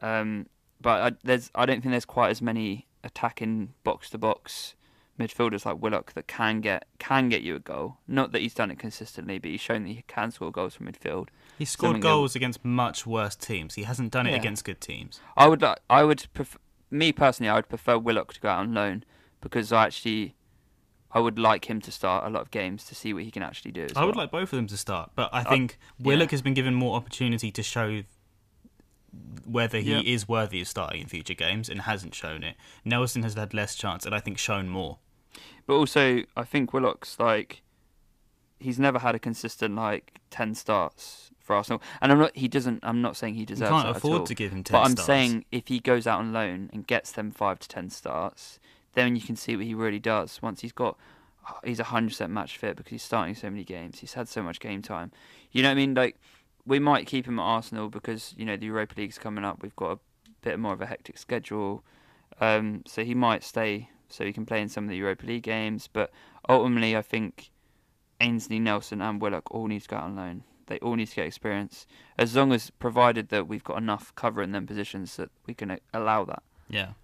[0.00, 0.46] Um,
[0.80, 4.74] but I, there's I don't think there's quite as many attacking box to box
[5.18, 7.96] midfielders like Willock that can get can get you a goal.
[8.06, 10.86] Not that he's done it consistently, but he's shown that he can score goals from
[10.86, 11.28] midfield.
[11.58, 13.74] He's scored Something that- goals against much worse teams.
[13.76, 14.36] He hasn't done it Yeah.
[14.36, 15.20] against good teams.
[15.36, 16.58] I would li- I would pref-
[16.90, 19.04] me personally I would prefer Willock to go out on loan
[19.40, 20.34] because I actually
[21.12, 23.42] I would like him to start a lot of games to see what he can
[23.42, 23.86] actually do.
[23.96, 26.52] I would like both of them to start, but I uh, think Willock has been
[26.52, 28.02] given more opportunity to show
[29.44, 32.56] whether he is worthy of starting in future games and hasn't shown it.
[32.84, 34.98] Nelson has had less chance and I think shown more.
[35.66, 37.62] But also, I think Willock's like
[38.58, 42.36] he's never had a consistent like ten starts for Arsenal, and I'm not.
[42.36, 42.80] He doesn't.
[42.82, 44.26] I'm not saying he You deserves can't that at afford all.
[44.26, 45.06] to give him 10 But I'm starts.
[45.06, 48.58] saying if he goes out on loan and gets them five to ten starts,
[48.94, 50.40] then you can see what he really does.
[50.42, 50.96] Once he's got,
[51.64, 53.98] he's hundred percent match fit because he's starting so many games.
[54.00, 55.12] He's had so much game time.
[55.52, 55.94] You know what I mean?
[55.94, 56.16] Like
[56.66, 59.62] we might keep him at Arsenal because you know the Europa League's coming up.
[59.62, 59.98] We've got a
[60.42, 61.84] bit more of a hectic schedule,
[62.40, 65.42] um, so he might stay so he can play in some of the Europa League
[65.42, 65.88] games.
[65.92, 66.10] But
[66.48, 67.50] ultimately, I think
[68.20, 70.42] Ainsley, Nelson, and Willock all need to go out on loan.
[70.66, 71.86] They all need to get experience,
[72.18, 75.70] as long as provided that we've got enough cover in them positions that we can
[75.70, 76.42] uh, allow that.
[76.68, 76.94] Yeah,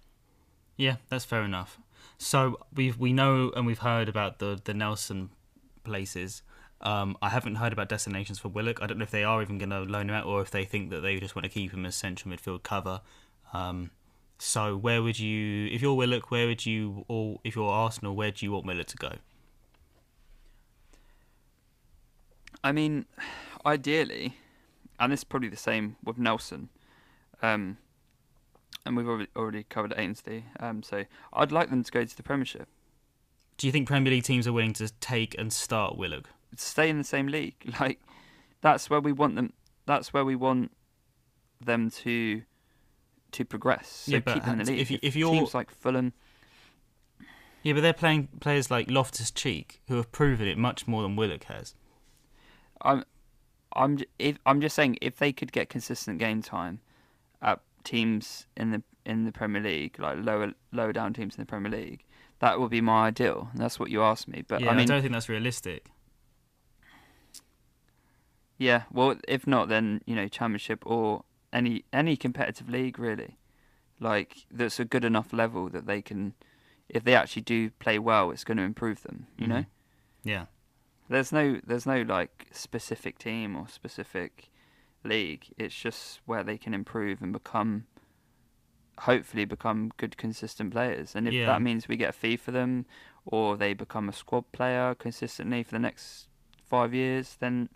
[0.75, 1.79] yeah, that's fair enough.
[2.17, 5.29] So we we know and we've heard about the the Nelson
[5.83, 6.41] places.
[6.83, 8.81] Um, I haven't heard about destinations for Willock.
[8.81, 10.65] I don't know if they are even going to loan him out or if they
[10.65, 12.99] think that they just want to keep him as central midfield cover.
[13.53, 13.91] Um,
[14.37, 18.31] so where would you, if you're Willock, where would you, or if you're Arsenal, where
[18.31, 19.11] do you want Willock to go?
[22.61, 23.05] I mean,
[23.65, 24.35] ideally,
[24.99, 26.67] and this is probably the same with Nelson,
[27.41, 27.77] um,
[28.85, 30.45] and we've already, already covered Ainsley.
[30.59, 32.67] Um, so I'd like them to go to the Premiership,
[33.57, 36.29] Do you think Premier League teams are willing to take and start Willock?
[36.57, 37.55] Stay in the same league.
[37.79, 37.99] Like
[38.61, 39.53] that's where we want them.
[39.85, 40.71] That's where we want
[41.59, 42.43] them to
[43.31, 43.87] to progress.
[44.05, 44.79] So Yeah, but keep them in the league.
[44.81, 46.13] if you- if you're- teams like Fulham,
[47.63, 51.15] Yeah, but they're playing players like Loftus Cheek who have proven it much more than
[51.15, 51.73] Willock has.
[52.81, 53.03] I'm,
[53.75, 56.81] I'm, if, I'm just saying if they could get consistent game time
[57.41, 61.45] at teams in the in the Premier League, like lower lower down teams in the
[61.45, 62.03] Premier League,
[62.39, 63.49] that would be my ideal.
[63.53, 64.43] And that's what you asked me.
[64.47, 65.89] But yeah, I mean, don't think that's realistic.
[68.63, 68.83] Yeah.
[68.91, 73.37] Well, if not, then you know, Championship or any any competitive league really,
[73.99, 76.33] like that's a good enough level that they can,
[76.89, 79.27] if they actually do play well, it's going to improve them.
[79.37, 79.55] You know.
[79.63, 79.65] Mhm.
[80.23, 80.45] Yeah.
[81.09, 84.49] There's no there's no like specific team or specific
[85.03, 85.45] league.
[85.57, 87.85] It's just where they can improve and become
[88.99, 91.15] hopefully become good consistent players.
[91.15, 91.47] And if Yeah.
[91.47, 92.85] that means we get a fee for them
[93.25, 96.29] or they become a squad player consistently for the next
[96.63, 97.69] 5 years, then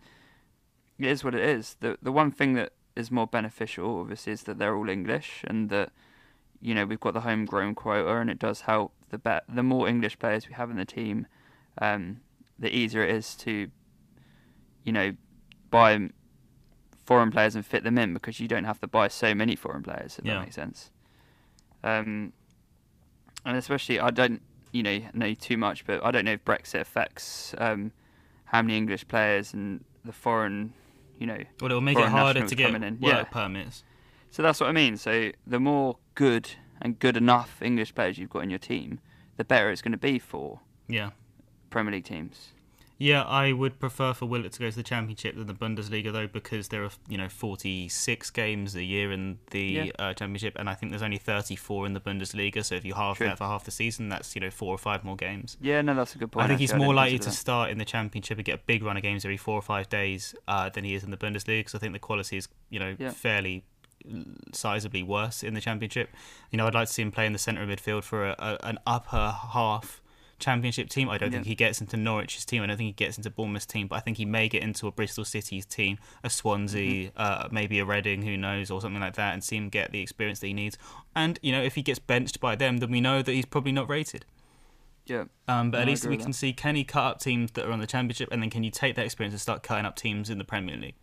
[0.99, 1.75] it is what it is.
[1.79, 5.69] The the one thing that is more beneficial obviously is that they're all English and
[5.69, 5.91] that
[6.59, 9.87] you know we've got the homegrown quota and it does help the bet the more
[9.87, 11.27] English players we have in the team
[11.79, 12.21] um,
[12.59, 13.69] the easier it is to,
[14.83, 15.13] you know,
[15.69, 16.09] buy
[17.05, 19.83] foreign players and fit them in because you don't have to buy so many foreign
[19.83, 20.17] players.
[20.17, 20.35] If Yeah.
[20.35, 20.91] that makes sense.
[21.83, 22.33] Um,
[23.45, 24.41] and especially, I don't,
[24.71, 27.91] you know, know too much, but I don't know if Brexit affects um,
[28.45, 30.73] how many English players and the foreign,
[31.17, 31.37] you know.
[31.61, 33.23] Well, it'll make it harder to get work Yeah.
[33.25, 33.83] permits.
[34.29, 34.97] So that's what I mean.
[34.97, 36.51] So the more good
[36.81, 38.99] and good enough English players you've got in your team,
[39.37, 41.11] the better it's going to be for Yeah.
[41.69, 42.53] Premier League teams.
[42.99, 46.25] Yeah, I would prefer for Willock to go to the Championship than the Bundesliga, though,
[46.27, 49.83] because there are you know 46 games a year in the Yeah.
[49.99, 52.65] uh, Championship, and I think there's only 34 in the Bundesliga.
[52.65, 53.27] So if you halve True.
[53.27, 55.57] that for half the season, that's you know four or five more games.
[55.61, 56.45] Yeah, no, that's a good point.
[56.45, 58.97] I think he's more likely to start in the Championship and get a big run
[58.97, 61.75] of games every four or five days uh, than he is in the Bundesliga, because
[61.75, 63.11] I think the quality is you know Yeah.
[63.11, 63.63] fairly
[64.51, 66.09] sizably worse in the Championship.
[66.51, 68.35] You know, I'd like to see him play in the centre of midfield for a,
[68.39, 70.01] a, an upper half
[70.39, 71.09] Championship team.
[71.09, 71.37] I don't Yeah.
[71.39, 72.61] think he gets into Norwich's team.
[72.63, 74.87] I don't think he gets into Bournemouth's team, but I think he may get into
[74.87, 77.17] a Bristol City's team, a Swansea, Mm-hmm.
[77.17, 79.99] uh, maybe a Reading, who knows, or something like that, and see him get the
[80.01, 80.77] experience that he needs.
[81.15, 83.71] And you know, if he gets benched by them, then we know that he's probably
[83.71, 84.25] not rated.
[85.05, 86.33] Yeah, Um, but No, at least we can that.
[86.33, 88.71] see can he cut up teams that are on the Championship, and then can you
[88.71, 90.95] take that experience and start cutting up teams in the Premier League?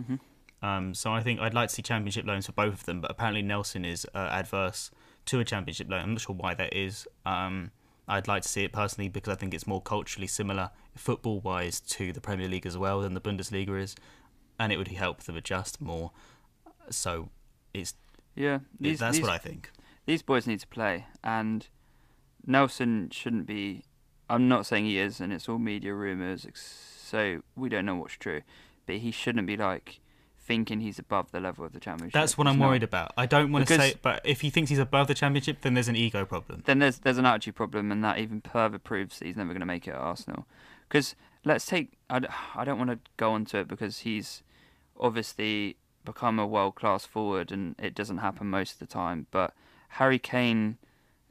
[0.00, 0.20] Mhm.
[0.62, 3.10] Um, so I think I'd like to see Championship loans for both of them, but
[3.10, 4.90] apparently Nelson is uh, adverse
[5.26, 6.00] to a Championship loan.
[6.00, 7.06] I'm not sure why that is.
[7.26, 7.72] Um,
[8.08, 12.12] I'd like to see it personally because I think it's more culturally similar, football-wise, to
[12.12, 13.94] the Premier League as well than the Bundesliga is,
[14.58, 16.10] and it would help them adjust more.
[16.90, 17.30] So
[17.72, 17.94] it's
[18.34, 18.60] yeah.
[18.80, 19.70] These, that's these, what I think.
[20.06, 21.68] these boys need to play, and
[22.46, 23.84] Nelson shouldn't be.
[24.28, 28.14] I'm not saying he is, and it's all media rumours, so we don't know what's
[28.14, 28.42] true.
[28.86, 30.00] But he shouldn't be like
[30.44, 32.12] thinking he's above the level of the championship.
[32.12, 32.68] That's what I'm not.
[32.68, 33.12] worried about.
[33.16, 35.74] I don't want to Because- say, but if he thinks he's above the championship, then
[35.74, 36.62] there's an ego problem.
[36.66, 39.60] Then there's there's an attitude problem, and that even further proves that he's never going
[39.60, 40.46] to make it at Arsenal.
[40.88, 41.14] Because
[41.44, 42.20] let's take I,
[42.54, 44.42] I don't want to go on to it because he's
[44.98, 49.26] obviously become a world class forward, and it doesn't happen most of the time.
[49.30, 49.54] But
[49.90, 50.78] Harry Kane,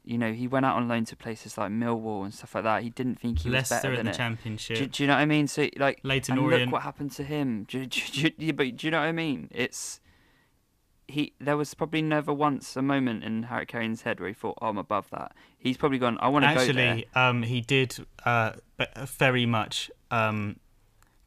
[0.03, 2.81] you know, he went out on loan to places like Millwall and stuff like that.
[2.83, 4.17] He didn't think he was Leicester better in than the it.
[4.17, 4.77] championship.
[4.77, 5.47] Do, do you know what I mean?
[5.47, 6.63] So like, Leyton and Orient.
[6.63, 7.65] look what happened to him.
[7.67, 9.47] Do, do, do, do, but do you know what I mean?
[9.51, 9.99] It's
[11.07, 11.33] he.
[11.39, 14.69] There was probably never once a moment in Harry Kane's head where he thought, "Oh,
[14.69, 16.17] I'm above that." He's probably gone.
[16.19, 16.89] I want to go there.
[16.89, 17.95] Actually, um, he did
[18.25, 18.53] uh,
[19.05, 20.59] very much um,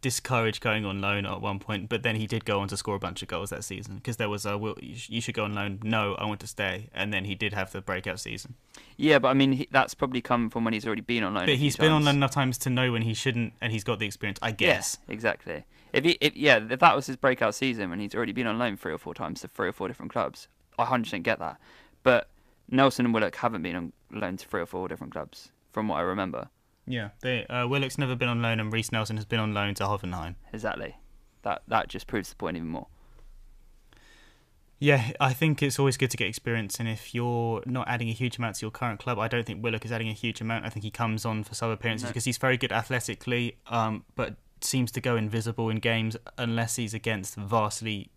[0.04, 2.94] discourage going on loan at one point, but then he did go on to score
[2.94, 5.54] a bunch of goals that season because there was a will, you, should go on
[5.54, 5.80] loan.
[5.82, 8.54] No, I want to stay, and then he did have the breakout season.
[8.98, 11.46] Yeah, but I mean, he, that's probably come from when he's already been on loan.
[11.46, 13.98] But he's been on loan enough times to know when he shouldn't, and he's got
[13.98, 14.38] the experience.
[14.42, 14.98] I guess.
[15.08, 15.64] Yeah, exactly.
[15.94, 18.58] If he, if yeah, if that was his breakout season when he's already been on
[18.58, 20.48] loan three or four times to three or four different clubs,
[20.78, 21.58] I 100% get that.
[22.02, 22.28] But
[22.68, 25.96] Nelson and Willock haven't been on loan to three or four different clubs, from what
[25.96, 26.50] I remember.
[26.86, 29.74] Yeah, they, uh, Willock's never been on loan, and Reece Nelson has been on loan
[29.74, 30.34] to Hoffenheim.
[30.52, 30.96] Exactly.
[31.42, 32.88] That that just proves the point even more.
[34.80, 38.12] Yeah, I think it's always good to get experience, and if you're not adding a
[38.12, 40.66] huge amount to your current club, I don't think Willock is adding a huge amount.
[40.66, 42.10] I think he comes on for sub appearances No.
[42.10, 46.92] because he's very good athletically, um, but seems to go invisible in games unless he's
[46.92, 48.10] against vastly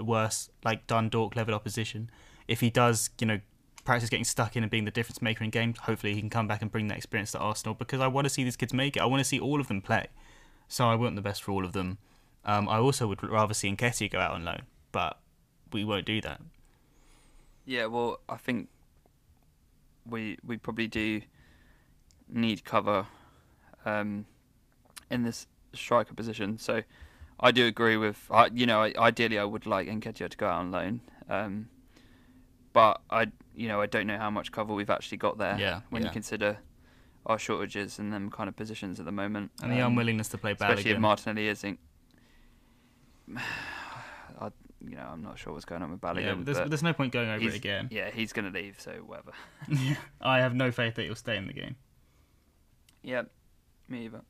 [0.00, 2.10] worse, like Dundalk level opposition.
[2.48, 3.40] If he does, you know,
[3.84, 6.48] practice getting stuck in and being the difference maker in games, hopefully he can come
[6.48, 8.96] back and bring that experience to Arsenal because I want to see these kids make
[8.96, 9.00] it.
[9.00, 10.06] I want to see all of them play.
[10.68, 11.98] So I want the best for all of them.
[12.44, 14.62] Um, I also would rather see Nketiah go out on loan,
[14.92, 15.18] but
[15.72, 16.40] we won't do that.
[17.66, 18.68] Yeah, well, I think
[20.06, 21.22] we we probably do
[22.28, 23.06] need cover
[23.84, 24.26] um,
[25.10, 26.58] in this striker position.
[26.58, 26.82] So
[27.40, 30.60] I do agree with I you know ideally I would like Nketiah to go out
[30.60, 31.68] on loan, um,
[32.72, 35.56] but I you know I don't know how much cover we've actually got there.
[35.58, 36.58] Yeah, when you consider
[37.26, 40.38] our shortages and them kind of positions at the moment, And the Um, unwillingness to
[40.38, 40.98] play especially if.
[40.98, 41.78] Martinelli isn't.
[43.36, 44.50] I,
[44.86, 46.22] you know, I'm not sure what's going on with Balogun.
[46.22, 47.88] yeah, there's, but there's no point going over it again.
[47.90, 49.32] Yeah, he's going to leave, so whatever.
[50.20, 51.76] I have no faith that he'll stay in the game.
[53.02, 53.22] Yeah,
[53.88, 54.22] me either.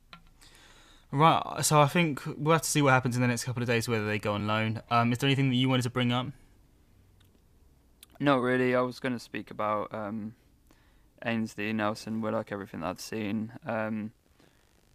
[1.11, 3.69] Right, so I think we'll have to see what happens in the next couple of
[3.69, 4.83] days, whether they go on loan.
[4.91, 6.27] Um, is there anything that you wanted to bring up?
[8.21, 8.75] Not really.
[8.75, 10.35] I was going to speak about um,
[11.25, 13.53] Ainsley, Nelson, Willock, everything that I've seen.
[13.67, 14.13] Um,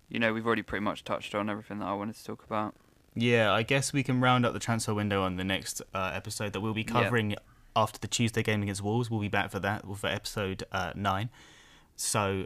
[0.09, 2.75] you know, we've already pretty much touched on everything that I wanted to talk about.
[3.15, 6.53] Yeah, I guess we can round up the transfer window on the next uh, episode
[6.53, 6.87] that we'll be Yeah.
[7.03, 7.35] covering
[7.75, 9.09] after the Tuesday game against Wolves.
[9.11, 11.29] We'll be back for that, for episode uh, 9.
[11.95, 12.45] So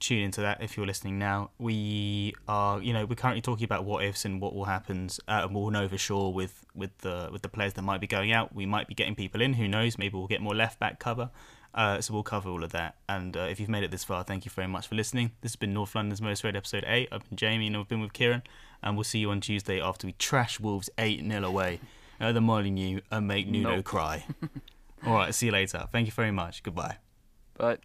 [0.00, 1.50] tune into that if you're listening now.
[1.58, 5.08] We are, you know, we're currently talking about what ifs and what will happen.
[5.28, 8.06] Uh, and we'll know for sure with, with the with the players that might be
[8.06, 8.54] going out.
[8.54, 9.54] We might be getting people in.
[9.54, 9.98] Who knows?
[9.98, 11.30] Maybe we'll get more left back cover.
[11.74, 12.94] Uh, so we'll cover all of that.
[13.08, 15.32] And uh, if you've made it this far, thank you very much for listening.
[15.40, 17.08] This has been North London's Most Read episode 8.
[17.10, 18.42] I've been Jamie and I've been with Kieran.
[18.82, 21.80] And we'll see you on Tuesday after we trash Wolves 8 0 away
[22.20, 23.84] at the Molyneux and make Nuno Nope.
[23.84, 24.24] cry.
[25.06, 25.86] all right, see you later.
[25.90, 26.62] Thank you very much.
[26.62, 26.98] Goodbye.
[27.54, 27.80] But